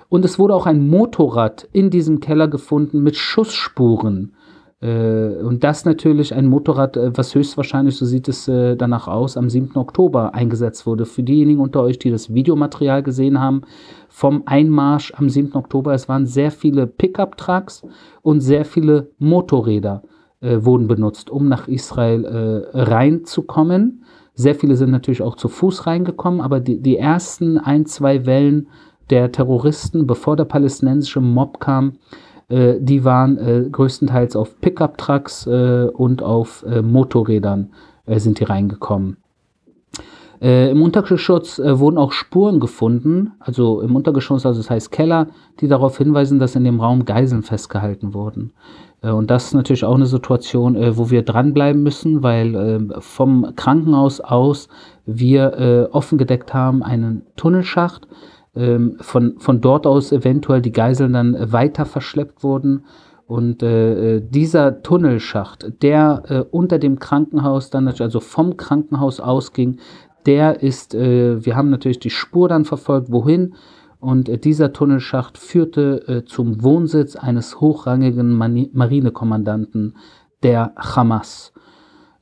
Und 0.09 0.25
es 0.25 0.38
wurde 0.38 0.54
auch 0.54 0.66
ein 0.66 0.87
Motorrad 0.87 1.69
in 1.73 1.90
diesem 1.90 2.21
Keller 2.21 2.47
gefunden 2.47 3.02
mit 3.02 3.16
Schussspuren 3.16 4.37
und 4.82 5.62
das 5.62 5.84
natürlich 5.84 6.34
ein 6.34 6.46
Motorrad, 6.46 6.96
äh, 6.96 7.16
was 7.16 7.34
höchstwahrscheinlich, 7.34 7.96
so 7.96 8.06
sieht 8.06 8.28
es 8.28 8.49
äh, 8.49 8.76
danach 8.76 9.08
aus, 9.08 9.37
am 9.37 9.50
7. 9.50 9.76
Oktober 9.76 10.34
eingesetzt 10.34 10.87
wurde. 10.87 11.04
Für 11.04 11.22
diejenigen 11.22 11.60
unter 11.60 11.82
euch, 11.82 11.99
die 11.99 12.10
das 12.10 12.32
Videomaterial 12.32 13.02
gesehen 13.02 13.40
haben, 13.40 13.62
vom 14.08 14.42
Einmarsch 14.46 15.12
am 15.16 15.28
7. 15.28 15.54
Oktober, 15.54 15.92
es 15.92 16.08
waren 16.08 16.26
sehr 16.26 16.50
viele 16.50 16.87
Pickup-Trucks 16.87 17.82
und 18.22 18.40
sehr 18.40 18.64
viele 18.64 19.10
Motorräder 19.18 20.02
äh, 20.40 20.64
wurden 20.64 20.88
benutzt, 20.88 21.28
um 21.28 21.49
nach 21.49 21.68
Israel 21.68 22.25
äh, 22.25 22.78
reinzukommen. 22.78 24.04
Sehr 24.34 24.54
viele 24.54 24.76
sind 24.76 24.90
natürlich 24.90 25.20
auch 25.20 25.37
zu 25.37 25.49
Fuß 25.49 25.87
reingekommen, 25.87 26.40
aber 26.40 26.60
die, 26.60 26.80
die 26.80 26.96
ersten 26.96 27.58
ein, 27.58 27.84
zwei 27.84 28.25
Wellen 28.25 28.68
der 29.10 29.30
Terroristen, 29.30 30.06
bevor 30.06 30.37
der 30.37 30.44
palästinensische 30.46 31.20
Mob 31.20 31.60
kam, 31.60 31.99
äh, 32.50 32.78
die 32.80 33.04
waren 33.04 33.38
äh, 33.38 33.69
größtenteils 33.71 34.37
auf 34.37 34.61
Pickup-Trucks 34.61 35.47
äh, 35.47 35.87
und 35.92 36.23
auf 36.23 36.64
äh, 36.69 36.83
Motorrädern 36.83 37.71
äh, 38.07 38.19
sind 38.19 38.40
die 38.40 38.45
reingekommen. 38.45 39.16
Äh, 40.42 40.71
Im 40.71 40.83
Untergeschoss 40.83 41.59
wurden 41.59 41.99
auch 41.99 42.12
Spuren 42.12 42.61
gefunden, 42.61 43.33
also 43.40 43.83
im 43.83 43.95
Untergeschoss, 43.95 44.47
also 44.47 44.61
das 44.61 44.71
heißt 44.71 44.90
Keller, 44.90 45.28
die 45.61 45.69
darauf 45.69 45.99
hinweisen, 45.99 46.38
dass 46.38 46.57
in 46.57 46.64
dem 46.64 46.80
Raum 46.80 47.04
Geiseln 47.04 47.42
festgehalten 47.42 48.14
wurden. 48.14 48.52
Und 49.02 49.30
das 49.30 49.47
ist 49.47 49.54
natürlich 49.54 49.85
auch 49.85 49.95
eine 49.95 50.04
Situation, 50.04 50.76
wo 50.97 51.09
wir 51.09 51.23
dranbleiben 51.23 51.83
müssen, 51.83 52.23
weil 52.23 52.88
vom 52.99 53.54
Krankenhaus 53.57 54.21
aus 54.21 54.69
wir 55.07 55.88
offen 55.92 56.19
gedeckt 56.19 56.52
haben 56.52 56.83
einen 56.83 57.23
Tunnelschacht, 57.37 58.07
ähm, 58.54 58.97
von, 59.00 59.38
von 59.38 59.61
dort 59.61 59.87
aus 59.87 60.12
eventuell 60.12 60.62
die 60.62 60.73
Geiseln 60.73 61.12
dann 61.12 61.52
weiter 61.52 61.87
verschleppt 61.87 62.42
wurden. 62.42 62.85
Und 63.26 63.62
äh, 63.62 64.16
äh, 64.16 64.21
dieser 64.21 64.83
Tunnelschacht, 64.83 65.83
der 65.83 66.23
äh, 66.26 66.40
unter 66.50 66.80
dem 66.80 66.99
Krankenhaus 66.99 67.71
dann, 67.71 67.87
also 67.87 68.19
vom 68.19 68.57
Krankenhaus 68.57 69.21
ausging, 69.21 69.78
der 70.26 70.62
ist, 70.62 70.95
äh, 70.95 71.45
wir 71.45 71.54
haben 71.54 71.71
natürlich 71.71 72.00
die 72.00 72.11
Spur 72.11 72.49
dann 72.49 72.64
verfolgt, 72.64 73.12
wohin. 73.12 73.54
Und 74.00 74.28
äh, 74.28 74.38
dieser 74.38 74.73
Tunnelschacht 74.73 75.38
führte 75.38 76.09
äh, 76.09 76.25
zum 76.25 76.62
Wohnsitz 76.62 77.14
eines 77.16 77.61
hochrangigen 77.61 78.33
Marinekommandanten 78.33 79.97
der 80.42 80.73
Hamas. 80.76 81.52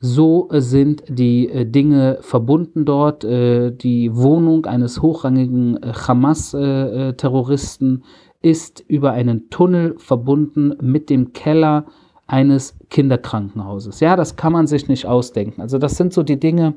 So 0.00 0.49
sind 0.52 1.02
die 1.09 1.49
äh, 1.49 1.67
Dinge 1.67 2.19
verbunden 2.21 2.85
dort. 2.85 3.25
Äh, 3.25 3.73
die 3.73 4.14
Wohnung 4.14 4.67
eines 4.67 5.02
hochrangigen 5.02 5.83
äh, 5.83 5.93
Hamas-Terroristen 5.93 8.05
ist 8.40 8.85
über 8.87 9.11
einen 9.12 9.50
Tunnel 9.50 9.97
verbunden 9.99 10.73
mit 10.81 11.11
dem 11.11 11.33
Keller 11.33 11.87
eines 12.28 12.76
Kinderkrankenhauses. 12.90 13.99
Ja, 14.00 14.14
das 14.14 14.37
kann 14.37 14.52
man 14.52 14.69
sich 14.69 14.87
nicht 14.87 15.07
ausdenken. 15.07 15.61
Also 15.61 15.78
das 15.78 15.97
sind 15.97 16.12
so 16.12 16.23
die 16.23 16.38
Dinge, 16.38 16.75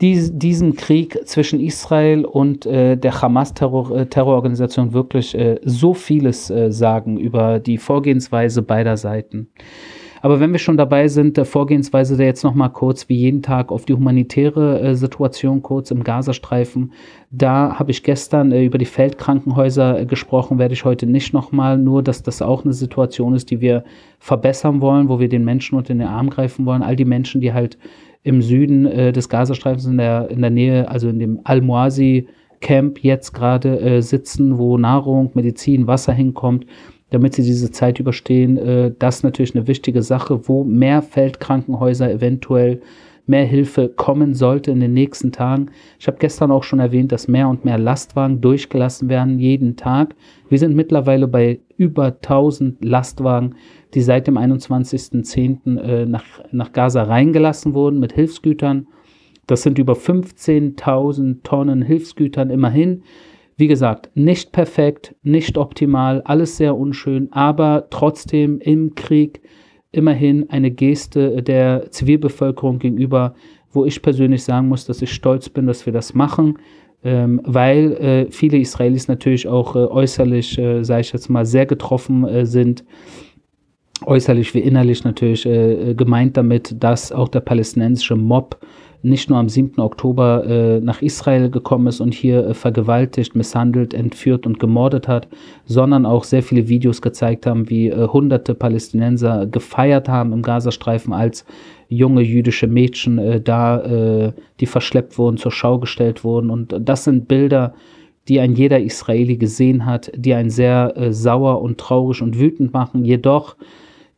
die 0.00 0.30
diesem 0.32 0.74
Krieg 0.74 1.20
zwischen 1.26 1.60
Israel 1.60 2.24
und 2.24 2.66
äh, 2.66 2.96
der 2.96 3.20
Hamas-Terrororganisation 3.20 4.88
-Terror 4.88 4.92
wirklich 4.92 5.36
äh, 5.36 5.60
so 5.62 5.94
vieles 5.94 6.50
äh, 6.50 6.72
sagen 6.72 7.18
über 7.18 7.60
die 7.60 7.78
Vorgehensweise 7.78 8.62
beider 8.62 8.96
Seiten. 8.96 9.50
Aber 10.22 10.38
wenn 10.38 10.52
wir 10.52 10.58
schon 10.58 10.76
dabei 10.76 11.08
sind, 11.08 11.36
der 11.36 11.44
Vorgehensweise 11.44 12.16
der 12.16 12.26
jetzt 12.26 12.44
nochmal 12.44 12.70
kurz 12.70 13.08
wie 13.08 13.16
jeden 13.16 13.42
Tag 13.42 13.72
auf 13.72 13.86
die 13.86 13.94
humanitäre 13.94 14.80
äh, 14.80 14.94
Situation 14.94 15.62
kurz 15.62 15.90
im 15.90 16.04
Gazastreifen. 16.04 16.92
Da 17.30 17.78
habe 17.78 17.90
ich 17.90 18.02
gestern 18.02 18.52
äh, 18.52 18.64
über 18.64 18.78
die 18.78 18.84
Feldkrankenhäuser 18.84 20.00
äh, 20.00 20.06
gesprochen, 20.06 20.58
werde 20.58 20.74
ich 20.74 20.84
heute 20.84 21.06
nicht 21.06 21.32
nochmal, 21.32 21.78
nur 21.78 22.02
dass 22.02 22.22
das 22.22 22.42
auch 22.42 22.64
eine 22.64 22.74
Situation 22.74 23.34
ist, 23.34 23.50
die 23.50 23.60
wir 23.60 23.84
verbessern 24.18 24.80
wollen, 24.80 25.08
wo 25.08 25.20
wir 25.20 25.28
den 25.28 25.44
Menschen 25.44 25.76
unter 25.76 25.94
den 25.94 26.02
Arm 26.02 26.28
greifen 26.28 26.66
wollen. 26.66 26.82
All 26.82 26.96
die 26.96 27.04
Menschen, 27.04 27.40
die 27.40 27.52
halt 27.52 27.78
im 28.22 28.42
Süden 28.42 28.84
äh, 28.86 29.12
des 29.12 29.28
Gazastreifens 29.30 29.86
in 29.86 29.96
der, 29.96 30.30
in 30.30 30.42
der 30.42 30.50
Nähe, 30.50 30.88
also 30.88 31.08
in 31.08 31.18
dem 31.18 31.40
Al-Muasi 31.44 32.28
Camp 32.60 33.02
jetzt 33.02 33.32
gerade 33.32 33.80
äh, 33.80 34.02
sitzen, 34.02 34.58
wo 34.58 34.76
Nahrung, 34.76 35.30
Medizin, 35.32 35.86
Wasser 35.86 36.12
hinkommt 36.12 36.66
damit 37.10 37.34
sie 37.34 37.42
diese 37.42 37.70
Zeit 37.70 37.98
überstehen. 37.98 38.56
Äh, 38.56 38.92
das 38.98 39.16
ist 39.16 39.22
natürlich 39.24 39.54
eine 39.54 39.66
wichtige 39.66 40.02
Sache, 40.02 40.48
wo 40.48 40.64
mehr 40.64 41.02
Feldkrankenhäuser 41.02 42.10
eventuell 42.10 42.80
mehr 43.26 43.44
Hilfe 43.44 43.88
kommen 43.88 44.34
sollte 44.34 44.72
in 44.72 44.80
den 44.80 44.92
nächsten 44.92 45.30
Tagen. 45.30 45.70
Ich 45.98 46.08
habe 46.08 46.18
gestern 46.18 46.50
auch 46.50 46.64
schon 46.64 46.80
erwähnt, 46.80 47.12
dass 47.12 47.28
mehr 47.28 47.48
und 47.48 47.64
mehr 47.64 47.78
Lastwagen 47.78 48.40
durchgelassen 48.40 49.08
werden 49.08 49.38
jeden 49.38 49.76
Tag. 49.76 50.14
Wir 50.48 50.58
sind 50.58 50.74
mittlerweile 50.74 51.28
bei 51.28 51.60
über 51.76 52.06
1000 52.06 52.84
Lastwagen, 52.84 53.54
die 53.94 54.02
seit 54.02 54.26
dem 54.26 54.36
21.10. 54.36 55.78
Äh, 55.78 56.06
nach, 56.06 56.24
nach 56.50 56.72
Gaza 56.72 57.04
reingelassen 57.04 57.72
wurden 57.72 58.00
mit 58.00 58.12
Hilfsgütern. 58.12 58.88
Das 59.46 59.62
sind 59.62 59.78
über 59.78 59.94
15.000 59.94 61.42
Tonnen 61.42 61.82
Hilfsgütern 61.82 62.50
immerhin. 62.50 63.02
Wie 63.60 63.68
gesagt, 63.68 64.08
nicht 64.14 64.52
perfekt, 64.52 65.14
nicht 65.22 65.58
optimal, 65.58 66.22
alles 66.22 66.56
sehr 66.56 66.78
unschön, 66.78 67.30
aber 67.30 67.88
trotzdem 67.90 68.58
im 68.58 68.94
Krieg 68.94 69.42
immerhin 69.92 70.48
eine 70.48 70.70
Geste 70.70 71.42
der 71.42 71.90
Zivilbevölkerung 71.90 72.78
gegenüber, 72.78 73.34
wo 73.70 73.84
ich 73.84 74.00
persönlich 74.00 74.44
sagen 74.44 74.68
muss, 74.68 74.86
dass 74.86 75.02
ich 75.02 75.12
stolz 75.12 75.50
bin, 75.50 75.66
dass 75.66 75.84
wir 75.84 75.92
das 75.92 76.14
machen, 76.14 76.58
ähm, 77.04 77.42
weil 77.44 77.92
äh, 77.92 78.30
viele 78.30 78.56
Israelis 78.56 79.08
natürlich 79.08 79.46
auch 79.46 79.76
äh, 79.76 79.80
äußerlich, 79.80 80.58
äh, 80.58 80.82
sage 80.82 81.02
ich 81.02 81.12
jetzt 81.12 81.28
mal, 81.28 81.44
sehr 81.44 81.66
getroffen 81.66 82.26
äh, 82.26 82.46
sind. 82.46 82.82
Äußerlich 84.06 84.54
wie 84.54 84.60
innerlich 84.60 85.04
natürlich 85.04 85.44
äh, 85.44 85.94
gemeint 85.94 86.38
damit, 86.38 86.82
dass 86.82 87.12
auch 87.12 87.28
der 87.28 87.40
palästinensische 87.40 88.16
Mob 88.16 88.58
nicht 89.02 89.30
nur 89.30 89.38
am 89.38 89.48
7. 89.48 89.80
Oktober 89.80 90.44
äh, 90.46 90.80
nach 90.80 91.00
Israel 91.00 91.50
gekommen 91.50 91.86
ist 91.86 92.00
und 92.00 92.12
hier 92.12 92.46
äh, 92.46 92.54
vergewaltigt, 92.54 93.34
misshandelt, 93.34 93.94
entführt 93.94 94.46
und 94.46 94.60
gemordet 94.60 95.08
hat, 95.08 95.28
sondern 95.64 96.04
auch 96.04 96.24
sehr 96.24 96.42
viele 96.42 96.68
Videos 96.68 97.00
gezeigt 97.00 97.46
haben, 97.46 97.70
wie 97.70 97.88
äh, 97.88 98.08
hunderte 98.08 98.54
Palästinenser 98.54 99.46
gefeiert 99.46 100.08
haben 100.08 100.32
im 100.32 100.42
Gazastreifen 100.42 101.12
als 101.12 101.44
junge 101.88 102.22
jüdische 102.22 102.66
Mädchen 102.66 103.18
äh, 103.18 103.40
da, 103.40 103.80
äh, 103.80 104.32
die 104.60 104.66
verschleppt 104.66 105.18
wurden, 105.18 105.38
zur 105.38 105.52
Schau 105.52 105.78
gestellt 105.78 106.22
wurden. 106.22 106.50
Und 106.50 106.74
das 106.78 107.04
sind 107.04 107.26
Bilder, 107.26 107.74
die 108.28 108.38
ein 108.38 108.54
jeder 108.54 108.80
Israeli 108.80 109.36
gesehen 109.36 109.86
hat, 109.86 110.12
die 110.14 110.34
einen 110.34 110.50
sehr 110.50 110.96
äh, 110.96 111.12
sauer 111.12 111.62
und 111.62 111.78
traurig 111.78 112.22
und 112.22 112.38
wütend 112.38 112.72
machen. 112.72 113.04
Jedoch 113.04 113.56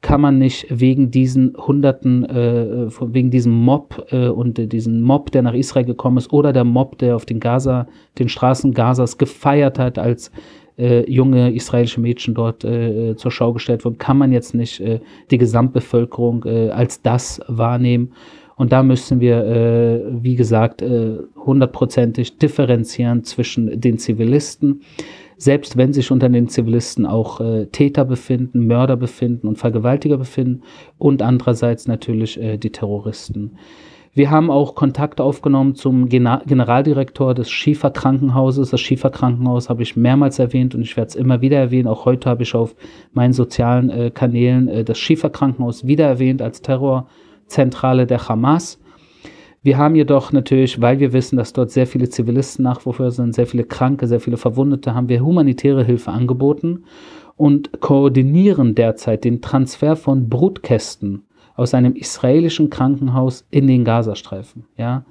kann 0.03 0.21
man 0.21 0.39
nicht 0.39 0.67
wegen 0.69 1.11
diesen 1.11 1.57
Hunderten, 1.57 2.25
äh, 2.25 2.89
wegen 3.01 3.31
diesem 3.31 3.53
Mob 3.53 4.07
äh, 4.11 4.29
und 4.29 4.59
äh, 4.59 4.67
diesen 4.67 5.01
Mob, 5.01 5.31
der 5.31 5.43
nach 5.43 5.55
Israel 5.55 5.87
gekommen 5.87 6.19
ist, 6.19 6.33
oder 6.33 6.53
der 6.53 6.65
Mob, 6.65 6.99
der 6.99 7.17
auf 7.17 7.25
den 7.25 7.41
Gaza, 7.41 7.87
den 8.19 8.29
Straßen 8.29 8.75
Gazas 8.75 9.17
gefeiert 9.17 9.79
hat, 9.79 9.99
als 9.99 10.33
äh, 10.77 11.09
junge 11.11 11.55
israelische 11.55 12.01
Mädchen 12.01 12.35
dort 12.35 12.65
äh, 12.65 13.15
zur 13.17 13.31
Schau 13.31 13.53
gestellt 13.53 13.85
wurden, 13.85 13.99
kann 13.99 14.19
man 14.19 14.33
jetzt 14.33 14.55
nicht 14.55 14.81
äh, 14.81 15.01
die 15.31 15.39
Gesamtbevölkerung 15.39 16.45
äh, 16.47 16.71
als 16.71 17.01
das 17.03 17.41
wahrnehmen. 17.47 18.13
Und 18.63 18.71
da 18.71 18.85
müssen 18.85 19.19
wir, 19.19 19.45
äh, 19.45 20.23
wie 20.23 20.37
gesagt, 20.37 20.83
äh, 20.83 21.19
hundertprozentig 21.35 22.39
differenzieren 22.39 23.25
zwischen 23.25 23.81
den 23.81 23.99
Zivilisten 23.99 24.83
selbst 25.37 25.77
wenn 25.77 25.93
sich 25.93 26.13
unter 26.13 26.29
den 26.29 26.47
Zivilisten 26.47 27.05
auch 27.05 27.41
äh, 27.41 27.67
Täter 27.67 28.05
befinden, 28.05 28.69
Mörder 28.69 28.97
befinden 28.97 29.49
und 29.49 29.59
Vergewaltiger 29.59 30.17
befinden 30.17 30.63
und 30.99 31.21
andererseits 31.21 31.89
natürlich 31.89 32.41
äh, 32.41 32.57
die 32.59 32.71
Terroristen. 32.71 33.57
Wir 34.15 34.31
haben 34.31 34.53
auch 34.53 34.77
Kontakt 34.77 35.21
aufgenommen 35.21 35.75
zum 35.75 36.09
Generaldirektor 36.09 37.35
des 37.35 37.51
Schiefer-Krankenhauses. 37.51 38.71
Das 38.71 38.81
Schiefer-Krankenhaus 38.81 39.69
habe 39.69 39.83
ich 39.83 39.97
mehrmals 39.97 40.39
erwähnt 40.39 40.77
und 40.77 40.83
ich 40.83 40.97
werde 40.97 41.09
es 41.09 41.17
immer 41.17 41.41
wieder 41.41 41.57
erwähnen. 41.57 41.89
Auch 41.89 42.05
heute 42.05 42.31
habe 42.31 42.45
ich 42.45 42.55
auf 42.55 42.77
meinen 43.13 43.33
sozialen 43.33 43.91
äh, 43.91 44.13
Kanälen 44.15 44.69
äh, 44.69 44.85
das 44.85 44.99
Schiefer-Krankenhaus 44.99 45.89
wieder 45.89 46.07
erwähnt 46.07 46.41
als 46.41 46.63
Terrorzentrale 47.53 48.07
der 48.07 48.29
Hamas. 48.29 48.79
Wir 49.63 49.79
haben 49.79 49.95
jedoch 49.95 50.33
natürlich, 50.33 50.81
weil 50.81 50.99
wir 50.99 51.13
wissen, 51.13 51.37
dass 51.37 51.53
dort 51.53 51.71
sehr 51.71 51.87
viele 51.87 52.09
Zivilisten 52.09 52.65
nachwofür 52.65 53.13
sind, 53.13 53.35
sehr 53.35 53.47
viele 53.47 53.65
Kranke, 53.65 54.09
sehr 54.09 54.21
viele 54.21 54.37
Verwundete, 54.37 54.95
haben 54.95 55.09
wir 55.09 55.23
humanitäre 55.23 55.85
Hilfe 55.85 56.11
angeboten 56.11 56.85
und 57.37 57.81
koordinieren 57.81 58.75
derzeit 58.75 59.25
den 59.25 59.41
Transfer 59.41 59.95
von 59.95 60.29
Brutkästen 60.29 61.25
aus 61.55 61.75
einem 61.75 61.95
israelischen 61.95 62.71
Krankenhaus 62.71 63.47
in 63.51 63.67
den 63.69 63.85
Gazastreifen. 63.85 64.65
Ja? 64.77 65.05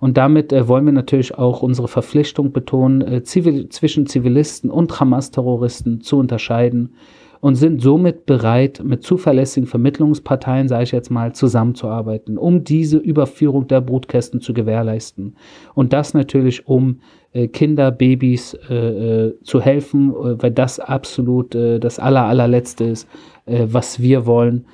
Und 0.00 0.16
damit 0.16 0.52
äh, 0.52 0.66
wollen 0.66 0.86
wir 0.86 0.92
natürlich 0.92 1.36
auch 1.36 1.62
unsere 1.62 1.86
Verpflichtung 1.86 2.52
betonen, 2.52 3.02
äh, 3.02 3.22
Zivil 3.22 3.68
zwischen 3.68 4.06
Zivilisten 4.06 4.70
und 4.70 4.98
Hamas-Terroristen 4.98 6.00
zu 6.00 6.18
unterscheiden 6.18 6.94
und 7.40 7.54
sind 7.54 7.82
somit 7.82 8.26
bereit, 8.26 8.82
mit 8.84 9.02
zuverlässigen 9.02 9.66
Vermittlungsparteien, 9.66 10.68
sage 10.68 10.84
ich 10.84 10.92
jetzt 10.92 11.10
mal, 11.10 11.34
zusammenzuarbeiten, 11.34 12.38
um 12.38 12.64
diese 12.64 12.98
Überführung 12.98 13.68
der 13.68 13.80
Brutkästen 13.80 14.40
zu 14.40 14.54
gewährleisten. 14.54 15.36
Und 15.74 15.92
das 15.92 16.14
natürlich, 16.14 16.66
um 16.66 17.00
äh, 17.36 17.48
Kinder, 17.48 17.90
Babys 17.90 18.54
äh, 18.70 18.74
äh 18.74 19.34
zu 19.42 19.60
helfen, 19.60 20.10
äh, 20.10 20.42
weil 20.42 20.50
das 20.50 20.80
absolut 20.80 21.54
äh, 21.54 21.78
das 21.78 21.98
aller, 21.98 22.24
allerletzte 22.24 22.84
ist, 22.84 23.08
äh, 23.44 23.66
was 23.68 24.00
wir 24.00 24.26
wollen, 24.26 24.66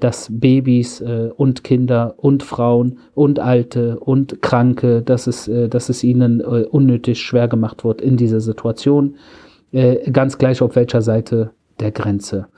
dass 0.00 0.28
Babys 0.30 1.04
und 1.36 1.62
Kinder 1.62 2.14
und 2.16 2.42
Frauen 2.42 2.98
und 3.12 3.38
Alte 3.38 4.00
und 4.00 4.40
Kranke, 4.40 5.02
dass 5.02 5.26
es, 5.26 5.50
dass 5.68 5.90
es 5.90 6.02
ihnen 6.02 6.40
unnötig 6.40 7.20
schwer 7.20 7.46
gemacht 7.46 7.84
wird 7.84 8.00
in 8.00 8.16
dieser 8.16 8.40
Situation. 8.40 9.16
ganz 10.10 10.38
gleich 10.38 10.62
auf 10.62 10.76
welcher 10.76 11.02
Seite 11.02 11.50
der 11.80 11.90
Grenze. 11.90 12.48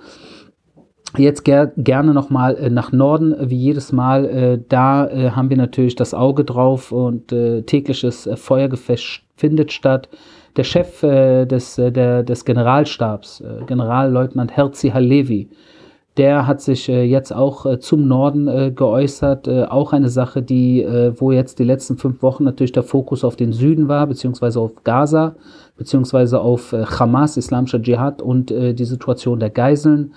Jetzt 1.17 1.45
ger 1.45 1.73
gerne 1.77 2.13
nochmal 2.13 2.57
äh, 2.57 2.71
nach 2.71 2.93
Norden, 2.93 3.35
wie 3.41 3.57
jedes 3.57 3.93
Mal. 3.93 4.25
Äh, 4.27 4.59
da 4.69 5.09
äh, 5.09 5.31
haben 5.31 5.49
wir 5.49 5.57
natürlich 5.57 5.95
das 5.95 6.13
Auge 6.13 6.45
drauf 6.45 6.93
und 6.93 7.33
äh, 7.33 7.63
tägliches 7.63 8.27
äh, 8.27 8.37
Feuergefecht 8.37 9.25
findet 9.35 9.73
statt. 9.73 10.09
Der 10.57 10.65
Chef 10.65 11.03
äh, 11.03 11.47
des, 11.47 11.77
der, 11.77 12.25
des 12.25 12.45
Generalstabs, 12.45 13.43
Generalleutnant 13.67 14.57
Herzi 14.57 14.91
Halevi, 14.91 15.49
der 16.17 16.49
hat 16.49 16.61
sich 16.61 16.89
jetzt 16.89 17.33
auch 17.33 17.79
zum 17.79 18.09
Norden 18.09 18.75
geäußert. 18.75 19.49
auch 19.49 19.93
eine 19.93 20.09
Sache, 20.09 20.43
die, 20.43 20.85
wo 21.17 21.31
jetzt 21.31 21.61
die 21.61 21.65
letzten 21.65 21.97
fünf 21.97 22.23
Wochen 22.23 22.43
natürlich 22.43 22.73
der 22.73 22.83
Fokus 22.83 23.23
auf 23.23 23.37
den 23.37 23.53
Süden 23.53 23.87
war, 23.87 24.05
beziehungsweise 24.09 24.59
auf 24.59 24.83
Gaza 24.83 25.37
beziehungsweise 25.79 26.41
auf 26.41 26.75
äh, 26.75 26.85
Hamas, 26.85 27.39
islamischer 27.39 27.81
Dschihad 27.81 28.21
und 28.21 28.51
äh, 28.51 28.75
die 28.75 28.85
Situation 28.85 29.41
der 29.41 29.51
Geiseln, 29.51 30.13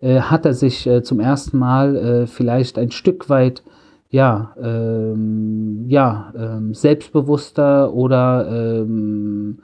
äh, 0.00 0.20
hat 0.20 0.46
er 0.46 0.54
sich 0.54 0.88
zum 1.02 1.20
ersten 1.20 1.58
Mal 1.58 2.26
vielleicht 2.26 2.78
ein 2.78 2.90
Stück 2.90 3.28
weit 3.28 3.62
ja, 4.08 4.56
ähm, 4.60 5.84
ja, 5.88 6.32
ähm, 6.36 6.74
selbstbewusster 6.74 7.92
oder 7.92 8.80
ähm, 8.80 9.60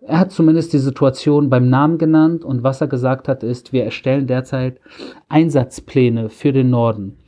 er 0.00 0.20
hat 0.20 0.32
zumindest 0.32 0.72
die 0.72 0.78
Situation 0.78 1.50
beim 1.50 1.68
Namen 1.68 1.98
genannt 1.98 2.42
und 2.42 2.62
was 2.62 2.80
er 2.80 2.86
gesagt 2.86 3.28
hat 3.28 3.42
ist, 3.42 3.74
wir 3.74 3.84
erstellen 3.84 4.26
derzeit 4.26 4.80
Einsatzpläne 5.28 6.30
für 6.30 6.52
den 6.52 6.70
Norden. 6.70 7.18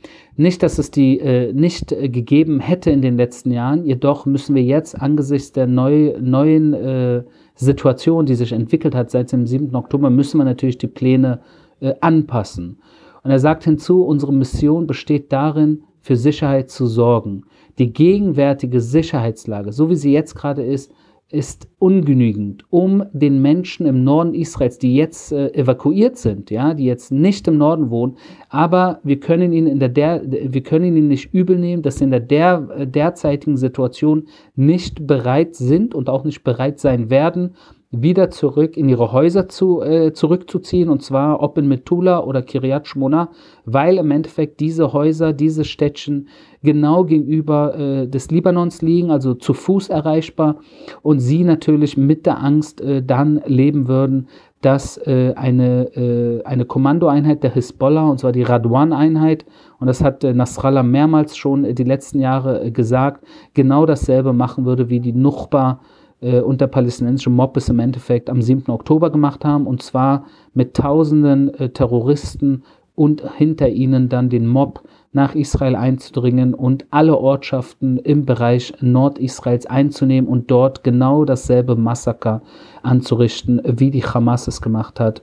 Nicht, 0.41 0.63
dass 0.63 0.79
es 0.79 0.89
die 0.89 1.19
äh, 1.19 1.53
nicht 1.53 1.91
äh, 1.91 2.09
gegeben 2.09 2.59
hätte 2.59 2.89
in 2.89 3.03
den 3.03 3.15
letzten 3.15 3.51
Jahren, 3.51 3.85
jedoch 3.85 4.25
müssen 4.25 4.55
wir 4.55 4.63
jetzt 4.63 4.99
angesichts 4.99 5.51
der 5.51 5.67
neu, 5.67 6.15
neuen 6.19 6.73
äh, 6.73 7.23
Situation, 7.53 8.25
die 8.25 8.33
sich 8.33 8.51
entwickelt 8.51 8.95
hat 8.95 9.11
seit 9.11 9.31
dem 9.31 9.45
7. 9.45 9.75
Oktober, 9.75 10.09
müssen 10.09 10.39
wir 10.39 10.43
natürlich 10.43 10.79
die 10.79 10.87
Pläne 10.87 11.41
äh, 11.79 11.93
anpassen. 12.01 12.79
Und 13.23 13.29
er 13.29 13.37
sagt 13.37 13.65
hinzu, 13.65 14.03
unsere 14.03 14.33
Mission 14.33 14.87
besteht 14.87 15.31
darin, 15.31 15.83
für 15.99 16.15
Sicherheit 16.15 16.71
zu 16.71 16.87
sorgen. 16.87 17.43
Die 17.77 17.93
gegenwärtige 17.93 18.81
Sicherheitslage, 18.81 19.71
so 19.71 19.91
wie 19.91 19.95
sie 19.95 20.11
jetzt 20.11 20.33
gerade 20.33 20.63
ist, 20.63 20.91
ist 21.31 21.67
ungenügend, 21.79 22.65
um 22.69 23.03
den 23.13 23.41
Menschen 23.41 23.85
im 23.85 24.03
Norden 24.03 24.33
Israels, 24.33 24.77
die 24.77 24.95
jetzt 24.95 25.31
äh, 25.31 25.49
evakuiert 25.53 26.17
sind, 26.17 26.51
ja, 26.51 26.73
die 26.73 26.85
jetzt 26.85 27.11
nicht 27.11 27.47
im 27.47 27.57
Norden 27.57 27.89
wohnen, 27.89 28.17
aber 28.49 28.99
wir 29.03 29.19
können 29.19 29.53
ihnen 29.53 29.67
in 29.67 29.79
der, 29.79 29.89
der 29.89 30.21
wir 30.25 30.63
können 30.63 30.95
ihnen 30.95 31.07
nicht 31.07 31.33
übel 31.33 31.57
nehmen, 31.57 31.81
dass 31.81 31.97
sie 31.97 32.05
in 32.05 32.11
der, 32.11 32.19
der 32.19 32.67
äh, 32.75 32.87
derzeitigen 32.87 33.57
Situation 33.57 34.27
nicht 34.55 35.07
bereit 35.07 35.55
sind 35.55 35.95
und 35.95 36.09
auch 36.09 36.23
nicht 36.23 36.43
bereit 36.43 36.79
sein 36.79 37.09
werden, 37.09 37.55
wieder 37.91 38.31
zurück 38.31 38.77
in 38.77 38.87
ihre 38.87 39.11
Häuser 39.11 39.49
zu, 39.49 39.81
äh, 39.81 40.13
zurückzuziehen, 40.13 40.89
und 40.89 41.03
zwar 41.03 41.43
ob 41.43 41.57
in 41.57 41.67
Metula 41.67 42.23
oder 42.23 42.41
Kiryat 42.41 42.87
Shmona, 42.87 43.29
weil 43.65 43.97
im 43.97 44.11
Endeffekt 44.11 44.61
diese 44.61 44.93
Häuser, 44.93 45.33
diese 45.33 45.65
Städtchen 45.65 46.29
genau 46.63 47.03
gegenüber 47.03 47.77
äh, 47.77 48.07
des 48.07 48.31
Libanons 48.31 48.81
liegen, 48.81 49.11
also 49.11 49.33
zu 49.33 49.53
Fuß 49.53 49.89
erreichbar, 49.89 50.57
und 51.01 51.19
sie 51.19 51.43
natürlich 51.43 51.97
mit 51.97 52.25
der 52.25 52.41
Angst 52.41 52.79
äh, 52.79 53.03
dann 53.03 53.41
leben 53.45 53.89
würden, 53.89 54.27
dass 54.61 54.97
äh, 54.97 55.33
eine, 55.35 55.93
äh, 55.95 56.43
eine 56.45 56.65
Kommandoeinheit 56.65 57.43
der 57.43 57.53
Hisbollah, 57.53 58.07
und 58.09 58.19
zwar 58.19 58.31
die 58.31 58.43
Radwan-Einheit, 58.43 59.45
und 59.79 59.87
das 59.87 60.01
hat 60.01 60.23
äh, 60.23 60.33
Nasrallah 60.33 60.83
mehrmals 60.83 61.35
schon 61.35 61.75
die 61.75 61.83
letzten 61.83 62.19
Jahre 62.19 62.71
gesagt, 62.71 63.25
genau 63.53 63.85
dasselbe 63.85 64.31
machen 64.31 64.63
würde 64.65 64.89
wie 64.89 65.01
die 65.01 65.13
Nuchba 65.13 65.81
und 66.21 66.61
der 66.61 66.67
palästinensische 66.67 67.29
Mob 67.29 67.57
es 67.57 67.69
im 67.69 67.79
Endeffekt 67.79 68.29
am 68.29 68.41
7. 68.41 68.71
Oktober 68.71 69.09
gemacht 69.09 69.43
haben, 69.43 69.67
und 69.67 69.81
zwar 69.81 70.25
mit 70.53 70.75
tausenden 70.75 71.53
äh, 71.55 71.69
Terroristen 71.69 72.63
und 72.95 73.23
hinter 73.37 73.69
ihnen 73.69 74.09
dann 74.09 74.29
den 74.29 74.47
Mob 74.47 74.83
nach 75.13 75.35
Israel 75.35 75.75
einzudringen 75.75 76.53
und 76.53 76.85
alle 76.89 77.17
Ortschaften 77.17 77.97
im 77.97 78.25
Bereich 78.25 78.73
Nordisraels 78.79 79.65
einzunehmen 79.65 80.29
und 80.29 80.49
dort 80.51 80.83
genau 80.83 81.25
dasselbe 81.25 81.75
Massaker 81.75 82.41
anzurichten, 82.81 83.61
wie 83.65 83.91
die 83.91 84.03
Hamas 84.03 84.47
es 84.47 84.61
gemacht 84.61 84.99
hat 84.99 85.21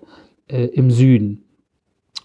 äh, 0.48 0.66
im 0.66 0.90
Süden. 0.90 1.44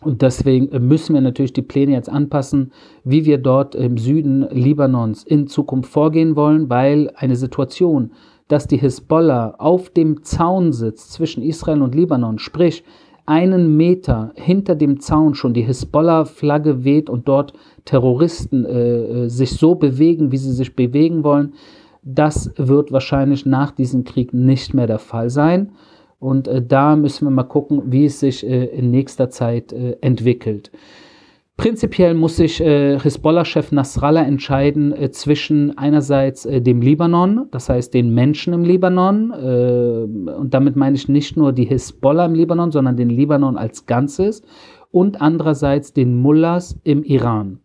Und 0.02 0.22
deswegen 0.22 0.70
müssen 0.86 1.14
wir 1.14 1.22
natürlich 1.22 1.54
die 1.54 1.62
Pläne 1.62 1.94
jetzt 1.94 2.10
anpassen, 2.10 2.74
wie 3.06 3.24
wir 3.24 3.38
dort 3.38 3.74
im 3.74 3.98
Süden 3.98 4.46
Libanons 4.52 5.24
in 5.24 5.48
Zukunft 5.48 5.90
vorgehen 5.90 6.36
wollen, 6.36 6.70
weil 6.70 7.12
eine 7.16 7.38
Situation, 7.38 8.12
dass 8.48 8.68
die 8.68 8.78
Hisbollah 8.78 9.56
auf 9.58 9.90
dem 9.90 10.24
Zaun 10.24 10.74
sitzt 10.74 11.14
zwischen 11.14 11.44
Israel 11.44 11.82
und 11.82 11.96
Libanon, 11.96 12.40
sprich 12.40 12.84
einen 13.26 13.78
Meter 13.78 14.34
hinter 14.36 14.76
dem 14.76 15.00
Zaun 15.00 15.34
schon 15.34 15.54
die 15.54 15.62
Hisbollah-Flagge 15.62 16.84
weht 16.84 17.10
und 17.10 17.28
dort 17.28 17.54
Terroristen 17.86 18.66
äh, 18.66 19.26
äh, 19.26 19.30
sich 19.30 19.52
so 19.52 19.76
bewegen, 19.76 20.32
wie 20.32 20.38
sie 20.38 20.52
sich 20.52 20.76
bewegen 20.76 21.24
wollen, 21.24 21.54
das 22.04 22.52
wird 22.58 22.92
wahrscheinlich 22.92 23.46
nach 23.46 23.72
diesem 23.72 24.04
Krieg 24.04 24.34
nicht 24.34 24.74
mehr 24.74 24.88
der 24.88 25.00
Fall 25.00 25.30
sein. 25.30 25.72
Und 26.20 26.48
äh, 26.48 26.62
da 26.62 26.96
müssen 26.96 27.26
wir 27.26 27.32
mal 27.32 27.44
gucken, 27.44 27.84
wie 27.86 28.06
es 28.06 28.20
sich 28.20 28.46
äh, 28.46 28.66
in 28.66 28.92
nächster 28.92 29.30
Zeit 29.30 29.72
äh, 29.72 29.98
entwickelt. 30.02 30.72
Prinzipiell 31.56 32.16
muss 32.16 32.38
sich 32.38 32.60
äh, 32.62 33.00
Hisbollah-Chef 33.00 33.72
Nasrallah 33.72 34.24
entscheiden 34.24 34.92
äh, 34.92 35.12
zwischen 35.12 35.78
einerseits 35.78 36.46
äh, 36.46 36.62
dem 36.62 36.82
Libanon, 36.82 37.48
das 37.52 37.70
heißt 37.70 37.94
den 37.94 38.14
Menschen 38.14 38.54
im 38.54 38.64
Libanon, 38.64 39.32
äh, 39.32 40.32
und 40.32 40.54
damit 40.54 40.76
meine 40.76 40.96
ich 40.96 41.08
nicht 41.08 41.38
nur 41.38 41.54
die 41.54 41.66
Hisbollah 41.66 42.26
im 42.26 42.34
Libanon, 42.34 42.72
sondern 42.72 42.98
den 42.98 43.10
Libanon 43.10 43.56
als 43.56 43.86
Ganzes, 43.86 44.42
und 44.90 45.22
andererseits 45.22 45.94
den 45.94 46.18
Mullahs 46.18 46.80
im 46.84 47.04
Iran. 47.04 47.60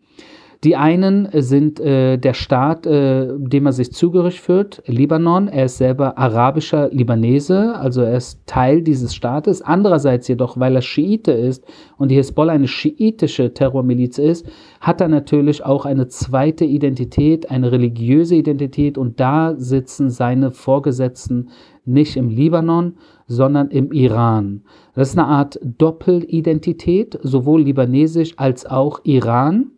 Die 0.64 0.74
einen 0.74 1.28
sind 1.34 1.78
äh, 1.78 2.16
der 2.16 2.34
Staat, 2.34 2.84
äh, 2.84 3.28
dem 3.38 3.66
er 3.66 3.72
sich 3.72 3.92
zugehörig 3.92 4.40
führt, 4.40 4.82
Libanon. 4.86 5.46
Er 5.46 5.66
ist 5.66 5.78
selber 5.78 6.18
arabischer 6.18 6.88
Libanese, 6.90 7.76
also 7.76 8.00
er 8.00 8.16
ist 8.16 8.44
Teil 8.46 8.82
dieses 8.82 9.14
Staates. 9.14 9.62
Andererseits 9.62 10.26
jedoch, 10.26 10.58
weil 10.58 10.74
er 10.74 10.82
Schiite 10.82 11.30
ist 11.30 11.64
und 11.96 12.10
die 12.10 12.16
Hisbollah 12.16 12.54
eine 12.54 12.66
schiitische 12.66 13.54
Terrormiliz 13.54 14.18
ist, 14.18 14.46
hat 14.80 15.00
er 15.00 15.06
natürlich 15.06 15.64
auch 15.64 15.86
eine 15.86 16.08
zweite 16.08 16.64
Identität, 16.64 17.52
eine 17.52 17.70
religiöse 17.70 18.34
Identität 18.34 18.98
und 18.98 19.20
da 19.20 19.54
sitzen 19.56 20.10
seine 20.10 20.50
Vorgesetzten 20.50 21.50
nicht 21.84 22.16
im 22.16 22.30
Libanon, 22.30 22.94
sondern 23.28 23.68
im 23.68 23.92
Iran. 23.92 24.62
Das 24.96 25.10
ist 25.10 25.18
eine 25.18 25.28
Art 25.28 25.60
Doppelidentität, 25.62 27.16
sowohl 27.22 27.62
libanesisch 27.62 28.34
als 28.36 28.66
auch 28.66 29.00
Iran 29.04 29.70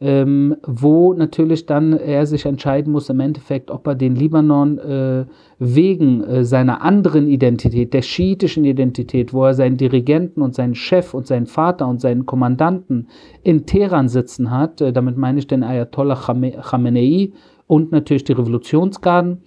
ähm, 0.00 0.56
wo 0.64 1.12
natürlich 1.12 1.66
dann 1.66 1.92
er 1.92 2.24
sich 2.26 2.46
entscheiden 2.46 2.92
muss 2.92 3.10
im 3.10 3.18
Endeffekt, 3.18 3.70
ob 3.70 3.86
er 3.86 3.96
den 3.96 4.14
Libanon 4.14 4.78
äh, 4.78 5.26
wegen 5.58 6.22
äh, 6.22 6.44
seiner 6.44 6.82
anderen 6.82 7.26
Identität, 7.26 7.92
der 7.92 8.02
schiitischen 8.02 8.64
Identität, 8.64 9.32
wo 9.32 9.44
er 9.44 9.54
seinen 9.54 9.76
Dirigenten 9.76 10.40
und 10.40 10.54
seinen 10.54 10.76
Chef 10.76 11.14
und 11.14 11.26
seinen 11.26 11.46
Vater 11.46 11.88
und 11.88 12.00
seinen 12.00 12.26
Kommandanten 12.26 13.08
in 13.42 13.66
Teheran 13.66 14.08
sitzen 14.08 14.52
hat, 14.52 14.80
äh, 14.80 14.92
damit 14.92 15.16
meine 15.16 15.40
ich 15.40 15.48
den 15.48 15.64
Ayatollah 15.64 16.14
Khamenei 16.14 17.32
und 17.66 17.90
natürlich 17.90 18.24
die 18.24 18.32
Revolutionsgarden, 18.32 19.42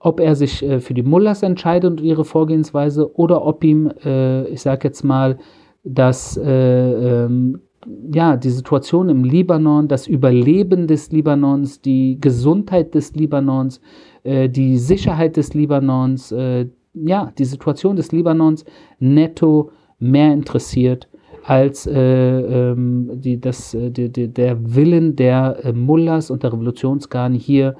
ob 0.00 0.18
er 0.18 0.34
sich 0.34 0.64
äh, 0.64 0.80
für 0.80 0.94
die 0.94 1.04
Mullahs 1.04 1.44
entscheidet 1.44 1.90
und 1.92 2.00
ihre 2.00 2.24
Vorgehensweise 2.24 3.16
oder 3.16 3.46
ob 3.46 3.62
ihm, 3.62 3.92
äh, 4.04 4.48
ich 4.48 4.60
sage 4.60 4.88
jetzt 4.88 5.04
mal, 5.04 5.38
das 5.84 6.36
äh, 6.36 7.24
ähm, 7.24 7.60
ja, 8.12 8.36
die 8.36 8.50
Situation 8.50 9.08
im 9.08 9.24
Libanon, 9.24 9.88
das 9.88 10.06
Überleben 10.06 10.86
des 10.86 11.10
Libanons, 11.12 11.80
die 11.80 12.18
Gesundheit 12.20 12.94
des 12.94 13.14
Libanons, 13.14 13.80
äh, 14.22 14.48
die 14.48 14.78
Sicherheit 14.78 15.36
des 15.36 15.54
Libanons, 15.54 16.32
äh, 16.32 16.66
ja, 16.94 17.32
die 17.38 17.44
Situation 17.44 17.96
des 17.96 18.12
Libanons 18.12 18.64
netto 18.98 19.70
mehr 19.98 20.32
interessiert 20.32 21.08
als 21.44 21.86
äh, 21.86 22.00
ähm, 22.00 23.10
die, 23.20 23.40
das, 23.40 23.74
äh, 23.74 23.90
die, 23.90 24.10
die, 24.10 24.28
der 24.28 24.74
Willen 24.74 25.14
der 25.14 25.58
äh, 25.62 25.72
Mullahs 25.72 26.30
und 26.30 26.42
der 26.42 26.52
Revolutionsgarden 26.52 27.36
hier 27.36 27.76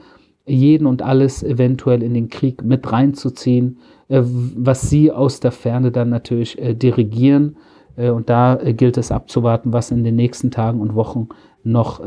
jeden 0.46 0.86
und 0.86 1.00
alles 1.00 1.42
eventuell 1.42 2.02
in 2.02 2.12
den 2.12 2.28
Krieg 2.28 2.62
mit 2.62 2.92
reinzuziehen, 2.92 3.78
äh, 4.08 4.20
was 4.22 4.90
sie 4.90 5.10
aus 5.10 5.40
der 5.40 5.52
Ferne 5.52 5.90
dann 5.90 6.10
natürlich 6.10 6.58
dirigieren. 6.60 7.56
Äh, 7.96 8.10
und 8.10 8.30
da 8.30 8.58
gilt 8.62 8.96
es 8.96 9.12
abzuwarten, 9.12 9.72
was 9.72 9.90
in 9.90 10.04
den 10.04 10.16
nächsten 10.16 10.50
Tagen 10.50 10.80
und 10.80 10.94
Wochen 10.94 11.28
noch 11.66 12.02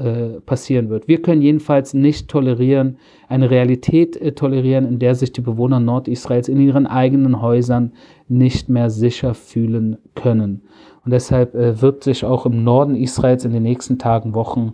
passieren 0.45 0.91
wird. 0.91 1.07
Wir 1.07 1.19
können 1.23 1.41
jedenfalls 1.41 1.95
nicht 1.95 2.27
tolerieren, 2.27 2.97
eine 3.27 3.49
Realität 3.49 4.37
tolerieren, 4.37 4.87
in 4.87 4.99
der 4.99 5.15
sich 5.15 5.33
die 5.33 5.41
Bewohner 5.41 5.79
Nordisraels 5.79 6.47
in 6.47 6.59
ihren 6.59 6.85
eigenen 6.85 7.41
Häusern 7.41 7.93
nicht 8.27 8.69
mehr 8.69 8.91
sicher 8.91 9.33
fühlen 9.33 9.97
können. 10.13 10.61
Und 11.03 11.11
deshalb 11.11 11.55
wird 11.55 12.03
sich 12.03 12.23
auch 12.23 12.45
im 12.45 12.63
Norden 12.63 12.93
Israels 12.93 13.45
in 13.45 13.51
den 13.51 13.63
nächsten 13.63 13.97
Tagen, 13.97 14.35
Wochen 14.35 14.73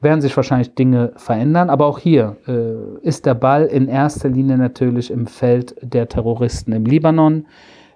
werden 0.00 0.20
sich 0.20 0.36
wahrscheinlich 0.36 0.74
Dinge 0.74 1.12
verändern. 1.16 1.70
Aber 1.70 1.86
auch 1.86 1.98
hier 1.98 2.36
äh, 2.46 3.06
ist 3.06 3.26
der 3.26 3.34
Ball 3.34 3.66
in 3.66 3.88
erster 3.88 4.28
Linie 4.28 4.56
natürlich 4.58 5.10
im 5.10 5.26
Feld 5.26 5.74
der 5.82 6.08
Terroristen 6.08 6.72
im 6.72 6.84
Libanon. 6.84 7.46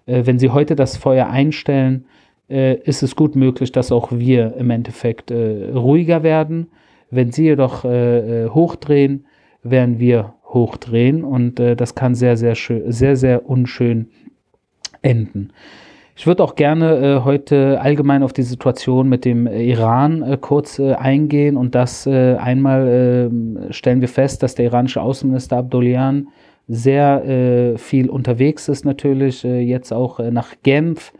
Äh, 0.06 0.26
wenn 0.26 0.38
sie 0.38 0.50
heute 0.50 0.76
das 0.76 0.96
Feuer 0.96 1.26
einstellen, 1.28 2.06
äh, 2.48 2.76
ist 2.80 3.02
es 3.02 3.16
gut 3.16 3.36
möglich, 3.36 3.72
dass 3.72 3.92
auch 3.92 4.12
wir 4.12 4.54
im 4.56 4.70
Endeffekt 4.70 5.30
äh, 5.30 5.70
ruhiger 5.74 6.22
werden. 6.22 6.68
Wenn 7.10 7.32
sie 7.32 7.44
jedoch 7.44 7.84
äh, 7.84 8.44
äh, 8.44 8.48
hochdrehen, 8.48 9.26
werden 9.62 9.98
wir 9.98 10.34
hochdrehen 10.44 11.24
und 11.24 11.58
das 11.58 11.94
kann 11.94 12.14
sehr, 12.14 12.36
sehr 12.36 12.54
schön, 12.54 12.92
sehr, 12.92 13.16
sehr 13.16 13.48
unschön 13.48 14.08
enden. 15.00 15.50
Ich 16.16 16.26
würde 16.28 16.44
auch 16.44 16.54
gerne 16.54 16.96
äh, 16.96 17.24
heute 17.24 17.80
allgemein 17.80 18.22
auf 18.22 18.32
die 18.32 18.42
Situation 18.42 19.08
mit 19.08 19.24
dem 19.24 19.48
äh, 19.48 19.64
Iran 19.64 20.22
äh, 20.22 20.38
kurz 20.40 20.78
äh, 20.78 20.94
eingehen 20.94 21.56
und 21.56 21.74
das 21.74 22.06
äh, 22.06 22.36
einmal 22.36 23.30
stellen 23.70 24.00
wir 24.00 24.08
fest, 24.08 24.42
dass 24.42 24.54
der 24.54 24.66
iranische 24.66 25.02
Außenminister 25.02 25.56
Abdolian 25.56 26.28
sehr 26.68 27.24
äh, 27.26 27.78
viel 27.78 28.08
unterwegs 28.08 28.68
ist 28.68 28.84
natürlich, 28.84 29.42
jetzt 29.42 29.92
auch 29.92 30.18
nach 30.18 30.54
Genf 30.62 31.12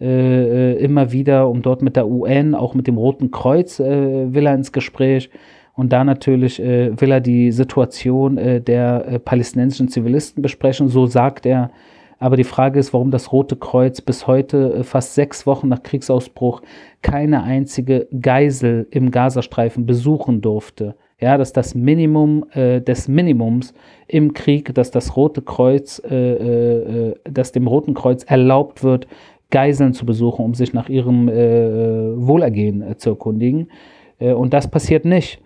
immer 0.00 1.10
wieder, 1.10 1.48
um 1.48 1.60
dort 1.62 1.82
mit 1.82 1.96
der 1.96 2.06
UN, 2.06 2.54
auch 2.54 2.74
mit 2.74 2.86
dem 2.86 2.96
Roten 2.96 3.32
Kreuz 3.32 3.80
will 3.80 4.46
er 4.46 4.54
ins 4.54 4.70
Gespräch. 4.70 5.28
Und 5.74 5.92
da 5.92 6.04
natürlich 6.04 6.60
will 6.60 7.10
er 7.10 7.20
die 7.20 7.50
Situation 7.50 8.36
der 8.36 9.20
palästinensischen 9.24 9.88
Zivilisten 9.88 10.40
besprechen, 10.40 10.88
so 10.88 11.06
sagt 11.06 11.46
er. 11.46 11.72
Aber 12.18 12.36
die 12.36 12.44
Frage 12.44 12.80
ist, 12.80 12.92
warum 12.92 13.10
das 13.10 13.32
Rote 13.32 13.56
Kreuz 13.56 14.00
bis 14.00 14.26
heute, 14.26 14.74
äh, 14.74 14.82
fast 14.82 15.14
sechs 15.14 15.46
Wochen 15.46 15.68
nach 15.68 15.82
Kriegsausbruch, 15.82 16.62
keine 17.00 17.44
einzige 17.44 18.08
Geisel 18.20 18.88
im 18.90 19.10
Gazastreifen 19.10 19.86
besuchen 19.86 20.40
durfte. 20.40 20.96
Ja, 21.20 21.36
dass 21.36 21.52
das 21.52 21.74
Minimum 21.74 22.44
äh, 22.52 22.80
des 22.80 23.08
Minimums 23.08 23.74
im 24.06 24.34
Krieg, 24.34 24.74
dass 24.74 24.90
das 24.90 25.16
Rote 25.16 25.42
Kreuz, 25.42 26.00
äh, 26.08 26.14
äh, 26.14 27.10
äh 27.10 27.14
dass 27.24 27.52
dem 27.52 27.66
Roten 27.66 27.94
Kreuz 27.94 28.24
erlaubt 28.24 28.82
wird, 28.82 29.06
Geiseln 29.50 29.94
zu 29.94 30.04
besuchen, 30.04 30.44
um 30.44 30.54
sich 30.54 30.72
nach 30.72 30.88
ihrem 30.88 31.28
äh, 31.28 31.34
Wohlergehen 32.16 32.84
zu 32.98 33.10
erkundigen. 33.10 33.68
und 34.18 34.52
das 34.52 34.68
passiert 34.68 35.04
nicht. 35.04 35.40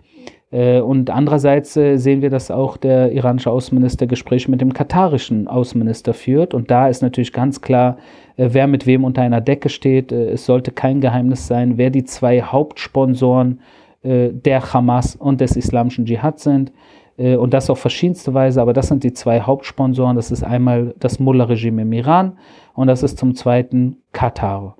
Äh, 0.53 0.81
und 0.81 1.09
andererseits 1.09 1.75
äh, 1.75 1.97
sehen 1.97 2.21
wir, 2.21 2.29
dass 2.29 2.51
auch 2.51 2.77
der 2.77 3.11
iranische 3.11 3.49
Außenminister 3.49 4.05
Gespräche 4.05 4.51
mit 4.51 4.61
dem 4.61 4.71
katarischen 4.71 5.47
Außenminister 5.47 6.13
führt. 6.13 6.53
Und 6.53 6.69
da 6.69 6.87
ist 6.87 7.01
natürlich 7.01 7.33
ganz 7.33 7.59
klar, 7.59 7.97
äh, 8.37 8.49
wer 8.51 8.67
mit 8.67 8.85
wem 8.85 9.03
unter 9.03 9.23
einer 9.23 9.41
Decke 9.41 9.69
steht. 9.69 10.11
Es 10.11 10.45
sollte 10.45 10.71
kein 10.71 11.01
Geheimnis 11.01 11.47
sein, 11.47 11.77
wer 11.77 11.89
die 11.89 12.03
zwei 12.05 12.41
Hauptsponsoren 12.41 13.59
der 14.05 14.73
Hamas 14.73 15.15
und 15.15 15.39
des 15.39 15.55
islamischen 15.55 16.05
Dschihad 16.05 16.37
sind. 16.37 16.73
Und 17.15 17.53
das 17.53 17.69
auf 17.69 17.77
verschiedenste 17.77 18.33
Weise, 18.33 18.59
aber 18.59 18.73
das 18.73 18.87
sind 18.87 19.03
die 19.03 19.13
zwei 19.13 19.41
Hauptsponsoren. 19.41 20.15
Das 20.15 20.31
ist 20.31 20.43
einmal 20.43 20.95
das 20.99 21.19
Mullah-Regime 21.19 21.83
im 21.83 21.93
Iran 21.93 22.37
und 22.73 22.87
das 22.87 23.03
ist 23.03 23.19
zum 23.19 23.35
zweiten 23.35 23.97
Katar. 24.13 24.75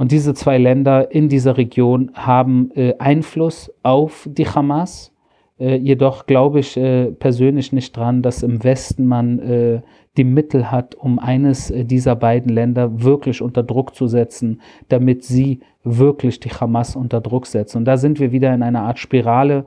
Und 0.00 0.12
diese 0.12 0.32
zwei 0.32 0.56
Länder 0.56 1.10
in 1.12 1.28
dieser 1.28 1.58
Region 1.58 2.12
haben 2.14 2.70
äh, 2.74 2.94
Einfluss 2.98 3.70
auf 3.82 4.26
die 4.30 4.46
Hamas. 4.46 5.12
Äh, 5.58 5.76
jedoch 5.76 6.24
glaube 6.24 6.60
ich 6.60 6.78
äh, 6.78 7.10
persönlich 7.10 7.74
nicht 7.74 7.94
dran, 7.94 8.22
dass 8.22 8.42
im 8.42 8.64
Westen 8.64 9.04
man 9.04 9.38
äh, 9.40 9.82
die 10.16 10.24
Mittel 10.24 10.70
hat, 10.70 10.94
um 10.94 11.18
eines 11.18 11.70
äh, 11.70 11.84
dieser 11.84 12.16
beiden 12.16 12.50
Länder 12.50 13.02
wirklich 13.02 13.42
unter 13.42 13.62
Druck 13.62 13.94
zu 13.94 14.06
setzen, 14.06 14.62
damit 14.88 15.22
sie 15.22 15.60
wirklich 15.84 16.40
die 16.40 16.48
Hamas 16.48 16.96
unter 16.96 17.20
Druck 17.20 17.46
setzen. 17.46 17.76
Und 17.76 17.84
da 17.84 17.98
sind 17.98 18.18
wir 18.20 18.32
wieder 18.32 18.54
in 18.54 18.62
einer 18.62 18.84
Art 18.84 18.98
Spirale, 18.98 19.66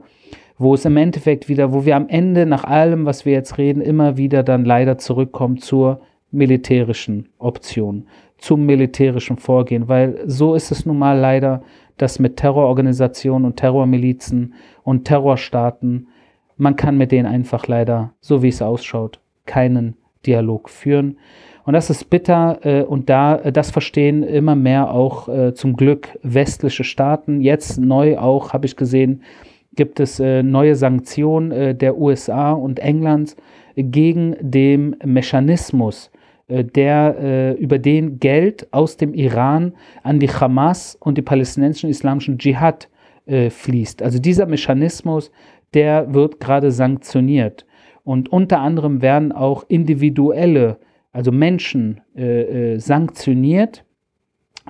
wo 0.58 0.74
es 0.74 0.84
im 0.84 0.96
Endeffekt 0.96 1.48
wieder, 1.48 1.72
wo 1.72 1.84
wir 1.84 1.96
am 1.96 2.08
Ende 2.08 2.46
nach 2.46 2.64
allem, 2.64 3.06
was 3.06 3.24
wir 3.24 3.32
jetzt 3.32 3.58
reden, 3.58 3.80
immer 3.80 4.16
wieder 4.16 4.42
dann 4.42 4.64
leider 4.64 4.98
zurückkommen 4.98 5.58
zur 5.58 6.00
militärischen 6.30 7.28
Option 7.38 8.06
zum 8.44 8.66
militärischen 8.66 9.38
Vorgehen, 9.38 9.88
weil 9.88 10.22
so 10.26 10.54
ist 10.54 10.70
es 10.70 10.84
nun 10.84 10.98
mal 10.98 11.18
leider, 11.18 11.62
dass 11.96 12.18
mit 12.18 12.36
Terrororganisationen 12.36 13.46
und 13.46 13.56
Terrormilizen 13.56 14.52
und 14.82 15.06
Terrorstaaten, 15.06 16.08
man 16.58 16.76
kann 16.76 16.98
mit 16.98 17.10
denen 17.10 17.26
einfach 17.26 17.66
leider, 17.68 18.12
so 18.20 18.42
wie 18.42 18.48
es 18.48 18.60
ausschaut, 18.60 19.18
keinen 19.46 19.96
Dialog 20.26 20.68
führen. 20.68 21.16
Und 21.64 21.72
das 21.72 21.88
ist 21.88 22.10
bitter 22.10 22.58
äh, 22.62 22.82
und 22.82 23.08
da 23.08 23.36
äh, 23.36 23.50
das 23.50 23.70
verstehen 23.70 24.22
immer 24.22 24.54
mehr 24.54 24.90
auch 24.90 25.28
äh, 25.28 25.54
zum 25.54 25.74
Glück 25.74 26.10
westliche 26.22 26.84
Staaten. 26.84 27.40
Jetzt 27.40 27.78
neu 27.78 28.18
auch 28.18 28.52
habe 28.52 28.66
ich 28.66 28.76
gesehen, 28.76 29.22
gibt 29.76 30.00
es 30.00 30.20
äh, 30.20 30.42
neue 30.42 30.76
Sanktionen 30.76 31.50
äh, 31.50 31.74
der 31.74 31.98
USA 31.98 32.52
und 32.52 32.78
Englands 32.78 33.36
gegen 33.76 34.36
den 34.40 34.96
Mechanismus 35.04 36.10
äh, 36.48 36.64
der, 36.64 37.56
über 37.58 37.78
den 37.78 38.20
Geld 38.20 38.68
aus 38.72 38.96
dem 38.96 39.14
Iran 39.14 39.72
an 40.02 40.20
die 40.20 40.28
Hamas 40.28 40.96
und 41.00 41.18
die 41.18 41.22
palästinensischen 41.22 41.90
islamischen 41.90 42.38
Dschihad 42.38 42.88
fließt. 43.26 44.02
Also 44.02 44.18
dieser 44.18 44.44
Mechanismus, 44.44 45.30
der 45.72 46.12
wird 46.12 46.40
gerade 46.40 46.70
sanktioniert. 46.70 47.64
Und 48.04 48.30
unter 48.30 48.60
anderem 48.60 49.00
werden 49.00 49.32
auch 49.32 49.64
individuelle, 49.68 50.76
also 51.10 51.32
Menschen 51.32 52.02
sanktioniert, 52.76 53.82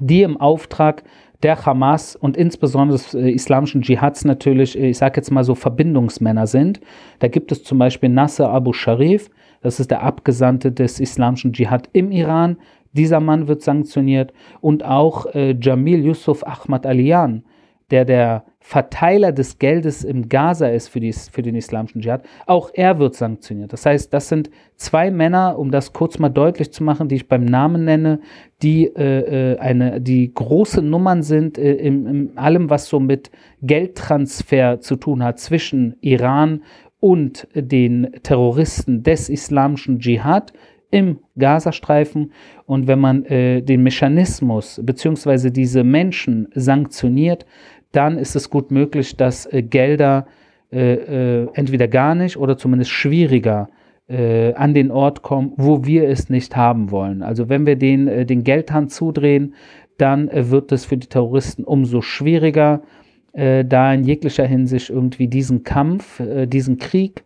die 0.01 0.23
im 0.23 0.37
Auftrag 0.37 1.03
der 1.45 1.65
Hamas 1.65 2.17
und 2.17 2.37
insbesondere 2.37 2.99
des 2.99 3.15
äh, 3.15 3.31
islamischen 3.31 3.83
Dschihads 3.83 4.25
natürlich, 4.25 4.77
ich 4.77 4.99
sage 4.99 5.17
jetzt 5.17 5.31
mal 5.31 5.45
so, 5.45 5.55
Verbindungsmänner 5.55 6.47
sind. 6.47 6.81
Da 7.21 7.29
gibt 7.29 7.53
es 7.53 7.63
zum 7.63 7.79
Beispiel 7.79 8.09
Nasser 8.09 8.51
Abu 8.51 8.73
Sharif, 8.73 9.31
das 9.61 9.79
ist 9.81 9.91
der 9.91 10.03
Abgesandte 10.03 10.73
des 10.73 11.01
islamischen 11.01 11.53
Dschihad 11.53 11.89
im 11.93 12.11
Iran. 12.11 12.57
Dieser 12.93 13.19
Mann 13.21 13.49
wird 13.49 13.63
sanktioniert. 13.63 14.33
Und 14.61 14.85
auch 14.85 15.27
äh, 15.35 15.57
Jamil 15.59 16.05
Yusuf 16.05 16.47
Ahmad 16.47 16.85
Aliyan, 16.85 17.45
der 17.91 18.05
der 18.05 18.45
Verteiler 18.67 19.31
des 19.31 19.59
Geldes 19.59 20.05
im 20.05 20.31
Gaza 20.31 20.69
ist 20.69 20.89
für, 20.89 20.99
die, 20.99 21.13
für 21.13 21.43
den 21.43 21.55
islamischen 21.55 22.01
Dschihad, 22.01 22.25
auch 22.47 22.71
er 22.73 22.99
wird 22.99 23.15
sanktioniert. 23.15 23.75
Das 23.75 23.85
heißt, 23.85 24.13
das 24.15 24.31
sind 24.31 24.51
zwei 24.77 25.11
Männer, 25.11 25.59
um 25.59 25.71
das 25.71 25.93
kurz 25.93 26.19
mal 26.19 26.31
deutlich 26.31 26.73
zu 26.73 26.83
machen, 26.83 27.09
die 27.09 27.17
ich 27.17 27.29
beim 27.29 27.45
Namen 27.45 27.85
nenne, 27.85 28.21
die, 28.63 28.87
äh, 28.87 29.53
äh 29.53 29.59
eine, 29.59 30.01
die 30.01 30.33
große 30.33 30.81
Nummern 30.81 31.23
sind 31.23 31.59
äh, 31.59 31.75
in, 31.75 32.07
in 32.07 32.39
allem, 32.39 32.71
was 32.71 32.87
so 32.87 33.01
mit 33.01 33.31
Geldtransfer 33.61 34.81
zu 34.81 34.97
tun 34.97 35.23
hat 35.23 35.39
zwischen 35.39 35.97
Iran 36.01 36.63
und 37.01 37.47
den 37.55 38.13
Terroristen 38.23 39.03
des 39.03 39.29
islamischen 39.29 39.99
Dschihad 39.99 40.55
im 40.95 41.19
Gazastreifen. 41.37 42.33
Und 42.67 42.87
wenn 42.87 43.01
man 43.01 43.25
äh, 43.25 43.63
den 43.63 43.83
Mechanismus 43.83 44.81
bzw. 44.81 45.51
diese 45.51 45.83
Menschen 45.83 46.49
sanktioniert, 46.55 47.45
dann 47.91 48.17
ist 48.17 48.37
es 48.37 48.49
gut 48.49 48.71
möglich, 48.71 49.17
dass 49.17 49.45
äh, 49.47 49.63
Gelder 49.63 50.27
äh, 50.73 50.95
äh 51.43 51.49
entweder 51.55 51.89
gar 51.89 52.15
nicht 52.15 52.37
oder 52.37 52.57
zumindest 52.57 52.93
schwieriger 52.93 53.69
äh, 54.09 54.55
an 54.55 54.73
den 54.73 54.93
Ort 54.93 55.23
kommen, 55.23 55.53
wo 55.57 55.85
wir 55.85 56.09
es 56.09 56.31
nicht 56.31 56.55
haben 56.55 56.93
wollen. 56.93 57.23
Also 57.23 57.49
wenn 57.49 57.67
wir 57.67 57.75
den, 57.75 58.07
äh, 58.07 58.25
den 58.25 58.45
Geldhand 58.45 58.93
zudrehen, 58.93 59.55
dann 59.99 60.31
wird 60.33 60.71
es 60.71 60.85
für 60.85 60.97
die 60.97 61.09
Terroristen 61.09 61.63
umso 61.65 62.01
schwieriger, 62.01 62.83
da 63.33 63.95
in 63.95 64.05
jeglicher 64.05 64.45
Hinsicht 64.45 64.91
irgendwie 64.91 65.27
diesen 65.29 65.63
Kampf, 65.63 66.21
diesen 66.47 66.79
Krieg 66.79 67.25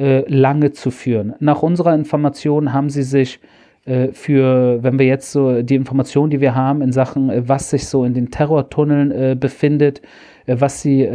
äh, 0.00 0.24
lange 0.28 0.72
zu 0.72 0.90
führen. 0.90 1.34
Nach 1.40 1.62
unserer 1.62 1.94
Information 1.94 2.72
haben 2.72 2.88
sie 2.88 3.02
sich 3.02 3.38
äh, 3.84 4.08
für, 4.12 4.82
wenn 4.82 4.98
wir 4.98 5.06
jetzt 5.06 5.30
so 5.30 5.60
die 5.60 5.74
Informationen, 5.74 6.30
die 6.30 6.40
wir 6.40 6.54
haben 6.54 6.80
in 6.80 6.90
Sachen, 6.90 7.28
äh, 7.28 7.46
was 7.46 7.68
sich 7.68 7.86
so 7.86 8.04
in 8.04 8.14
den 8.14 8.30
Terrortunneln 8.30 9.10
äh, 9.10 9.36
befindet, 9.38 10.00
was 10.46 10.82
sie 10.82 11.06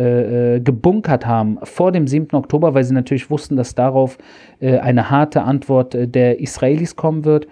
gebunkert 0.64 1.26
haben 1.26 1.58
vor 1.64 1.92
dem 1.92 2.08
7. 2.08 2.38
Oktober, 2.38 2.74
weil 2.74 2.86
sie 2.86 2.94
natürlich 2.94 3.30
wussten, 3.30 3.58
dass 3.58 3.76
darauf 3.76 4.18
eine 4.62 5.10
harte 5.10 5.42
Antwort 5.42 5.98
der 6.00 6.40
Israelis 6.40 6.96
kommen 6.96 7.26
wird 7.26 7.48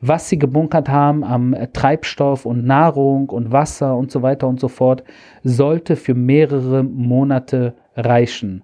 was 0.00 0.28
sie 0.28 0.38
gebunkert 0.38 0.88
haben 0.88 1.24
am 1.24 1.54
Treibstoff 1.72 2.46
und 2.46 2.64
Nahrung 2.64 3.28
und 3.28 3.50
Wasser 3.52 3.96
und 3.96 4.10
so 4.10 4.22
weiter 4.22 4.46
und 4.46 4.60
so 4.60 4.68
fort, 4.68 5.02
sollte 5.42 5.96
für 5.96 6.14
mehrere 6.14 6.82
Monate 6.82 7.74
reichen. 7.96 8.62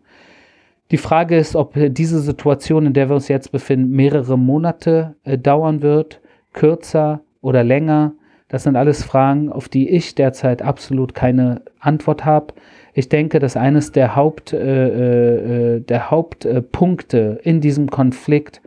Die 0.93 0.99
Frage 0.99 1.39
ist, 1.39 1.57
ob 1.57 1.73
diese 1.75 2.21
Situation, 2.21 2.85
in 2.85 2.93
der 2.93 3.09
wir 3.09 3.15
uns 3.15 3.29
jetzt 3.29 3.51
befinden, 3.51 3.91
mehrere 3.91 4.39
Monate 4.39 5.15
äh, 5.25 5.39
dauern 5.39 5.81
wird, 5.81 6.21
kürzer 6.53 7.23
oder 7.41 7.65
länger. 7.65 8.13
Das 8.49 8.65
sind 8.65 8.77
alles 8.77 9.03
Fragen, 9.03 9.51
auf 9.51 9.71
die 9.71 9.89
ich 9.89 10.15
derzeit 10.15 10.61
absolut 10.61 11.15
keine 11.15 11.63
Antwort 11.81 12.27
habe. 12.27 12.53
Ich 12.93 13.09
denke, 13.09 13.39
dass 13.39 13.57
eines 13.57 13.93
der, 13.93 14.15
Haupt, 14.17 14.53
äh, 14.53 15.77
äh, 15.77 15.81
der 15.81 16.11
Hauptpunkte 16.11 17.41
in 17.43 17.63
diesem 17.63 17.89
Konflikt, 17.89 18.61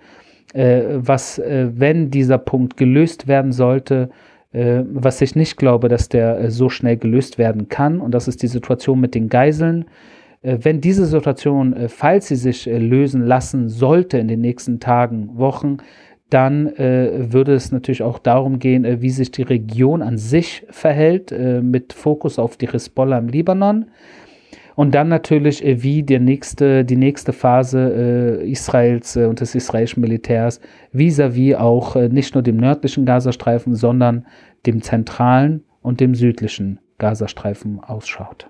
äh, 0.55 0.81
was, 0.95 1.37
äh, 1.37 1.69
wenn 1.75 2.09
dieser 2.09 2.39
Punkt 2.39 2.75
gelöst 2.75 3.27
werden 3.27 3.51
sollte, 3.51 4.09
äh, 4.51 4.81
was 4.91 5.21
ich 5.21 5.35
nicht 5.35 5.57
glaube, 5.57 5.89
dass 5.89 6.09
der 6.09 6.49
so 6.49 6.69
schnell 6.69 6.97
gelöst 6.97 7.37
werden 7.37 7.69
kann, 7.69 8.01
und 8.01 8.15
das 8.15 8.27
ist 8.27 8.41
die 8.41 8.47
Situation 8.47 8.99
mit 8.99 9.13
den 9.13 9.29
Geiseln. 9.29 9.85
Wenn 10.47 10.79
diese 10.79 11.07
Situation, 11.07 11.75
falls 11.87 12.27
sie 12.27 12.35
sich 12.35 12.67
lösen 12.67 13.25
lassen 13.25 13.67
sollte 13.67 14.19
in 14.19 14.27
den 14.27 14.41
nächsten 14.41 14.79
Tagen, 14.79 15.37
Wochen, 15.39 15.77
dann 16.29 16.67
äh, 16.75 17.31
würde 17.31 17.53
es 17.53 17.71
natürlich 17.71 18.01
auch 18.01 18.19
darum 18.19 18.59
gehen, 18.59 18.83
äh, 18.83 19.01
wie 19.01 19.09
sich 19.09 19.31
die 19.31 19.43
Region 19.43 20.01
an 20.01 20.17
sich 20.17 20.65
verhält, 20.69 21.31
äh, 21.31 21.61
mit 21.61 21.93
Fokus 21.93 22.39
auf 22.39 22.57
die 22.57 22.67
Hisbollah 22.67 23.19
im 23.19 23.27
Libanon. 23.27 23.85
Und 24.75 24.93
dann 24.93 25.07
natürlich, 25.07 25.63
äh, 25.63 25.81
wie 25.83 26.03
der 26.03 26.19
nächste, 26.19 26.83
die 26.83 26.97
nächste 26.97 27.31
Phase 27.31 28.41
äh, 28.41 28.51
Israels 28.51 29.15
äh, 29.15 29.25
und 29.25 29.39
des 29.39 29.55
israelischen 29.55 30.01
Militärs 30.01 30.59
vis-à-vis 30.91 31.55
-vis 31.55 31.57
auch 31.57 31.95
nicht 31.95 32.33
nur 32.33 32.43
dem 32.43 32.57
nördlichen 32.57 33.05
Gazastreifen, 33.05 33.75
sondern 33.75 34.25
dem 34.65 34.81
zentralen 34.81 35.63
und 35.81 35.99
dem 35.99 36.15
südlichen 36.15 36.79
Gazastreifen 36.97 37.79
ausschaut. 37.79 38.49